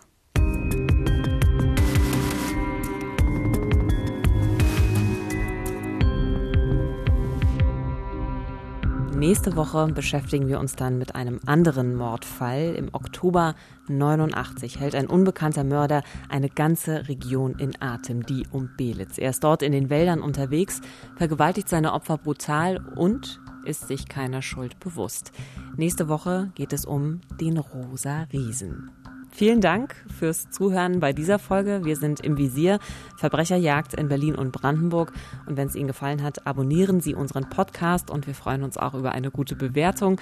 Nächste 9.28 9.56
Woche 9.56 9.88
beschäftigen 9.88 10.48
wir 10.48 10.60
uns 10.60 10.76
dann 10.76 11.00
mit 11.00 11.16
einem 11.16 11.40
anderen 11.48 11.96
Mordfall. 11.96 12.76
Im 12.76 12.94
Oktober 12.94 13.56
89 13.88 14.80
hält 14.80 14.94
ein 14.94 15.08
unbekannter 15.08 15.64
Mörder 15.64 16.04
eine 16.30 16.48
ganze 16.48 17.08
Region 17.08 17.58
in 17.58 17.72
Atem, 17.82 18.24
die 18.24 18.46
um 18.52 18.70
Belitz. 18.78 19.18
Er 19.18 19.32
ist 19.32 19.44
dort 19.44 19.64
in 19.64 19.72
den 19.72 19.90
Wäldern 19.90 20.22
unterwegs, 20.22 20.80
vergewaltigt 21.16 21.70
seine 21.70 21.94
Opfer 21.94 22.20
brutal 22.20 22.86
und 22.96 23.42
ist 23.66 23.88
sich 23.88 24.08
keiner 24.08 24.44
Schuld 24.44 24.80
bewusst. 24.80 25.32
Nächste 25.76 26.08
Woche 26.08 26.52
geht 26.54 26.72
es 26.72 26.86
um 26.86 27.22
den 27.42 27.58
Rosa 27.58 28.28
Riesen. 28.32 28.92
Vielen 29.36 29.60
Dank 29.60 29.94
fürs 30.18 30.50
Zuhören 30.50 31.02
bei 31.02 31.12
dieser 31.12 31.40
Folge. 31.40 31.82
Wir 31.84 31.98
sind 31.98 32.22
im 32.22 32.38
Visier 32.38 32.80
Verbrecherjagd 33.18 33.94
in 33.94 34.08
Berlin 34.08 34.34
und 34.34 34.54
Brandenburg. 34.54 35.12
Und 35.46 35.58
wenn 35.58 35.68
es 35.68 35.76
Ihnen 35.76 35.88
gefallen 35.88 36.24
hat, 36.24 36.48
abonnieren 36.48 37.02
Sie 37.02 37.14
unseren 37.14 37.50
Podcast 37.50 38.10
und 38.10 38.28
wir 38.28 38.34
freuen 38.34 38.64
uns 38.64 38.78
auch 38.78 38.94
über 38.94 39.12
eine 39.12 39.32
gute 39.32 39.58
Bewertung. 39.58 40.22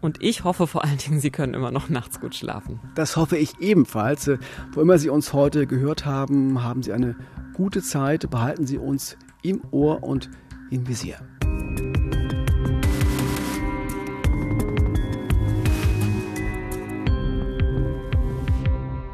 Und 0.00 0.22
ich 0.22 0.44
hoffe 0.44 0.66
vor 0.66 0.82
allen 0.82 0.96
Dingen, 0.96 1.20
Sie 1.20 1.30
können 1.30 1.52
immer 1.52 1.70
noch 1.70 1.90
nachts 1.90 2.20
gut 2.20 2.34
schlafen. 2.34 2.80
Das 2.94 3.18
hoffe 3.18 3.36
ich 3.36 3.60
ebenfalls. 3.60 4.30
Wo 4.72 4.80
immer 4.80 4.96
Sie 4.96 5.10
uns 5.10 5.34
heute 5.34 5.66
gehört 5.66 6.06
haben, 6.06 6.64
haben 6.64 6.82
Sie 6.82 6.94
eine 6.94 7.16
gute 7.52 7.82
Zeit. 7.82 8.30
Behalten 8.30 8.66
Sie 8.66 8.78
uns 8.78 9.18
im 9.42 9.60
Ohr 9.72 10.02
und 10.02 10.30
im 10.70 10.88
Visier. 10.88 11.18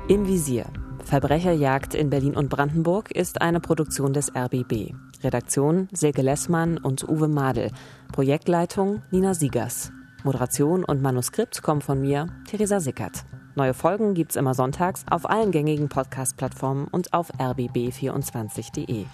Im 0.06 0.26
Visier. 0.28 0.66
Verbrecherjagd 1.02 1.94
in 1.94 2.10
Berlin 2.10 2.36
und 2.36 2.50
Brandenburg 2.50 3.10
ist 3.10 3.40
eine 3.40 3.58
Produktion 3.58 4.12
des 4.12 4.30
RBB. 4.36 4.92
Redaktion 5.22 5.88
Silke 5.92 6.20
Lessmann 6.20 6.76
und 6.76 7.08
Uwe 7.08 7.26
Madel. 7.26 7.70
Projektleitung 8.12 9.00
Nina 9.10 9.32
Siegers. 9.32 9.92
Moderation 10.22 10.84
und 10.84 11.00
Manuskript 11.00 11.62
kommen 11.62 11.80
von 11.80 12.02
mir, 12.02 12.28
Theresa 12.46 12.80
Sickert. 12.80 13.24
Neue 13.54 13.72
Folgen 13.72 14.12
gibt's 14.12 14.36
immer 14.36 14.52
sonntags 14.52 15.06
auf 15.10 15.28
allen 15.28 15.52
gängigen 15.52 15.88
Podcast-Plattformen 15.88 16.86
und 16.88 17.14
auf 17.14 17.32
rbb24.de. 17.38 19.06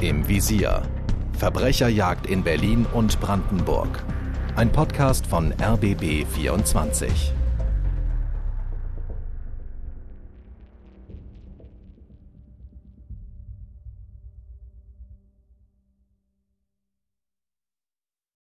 Im 0.00 0.26
Visier. 0.26 0.80
Verbrecherjagd 1.34 2.26
in 2.26 2.42
Berlin 2.42 2.86
und 2.94 3.20
Brandenburg. 3.20 4.02
Ein 4.56 4.72
Podcast 4.72 5.26
von 5.26 5.52
RBB 5.60 6.24
24. 6.26 7.34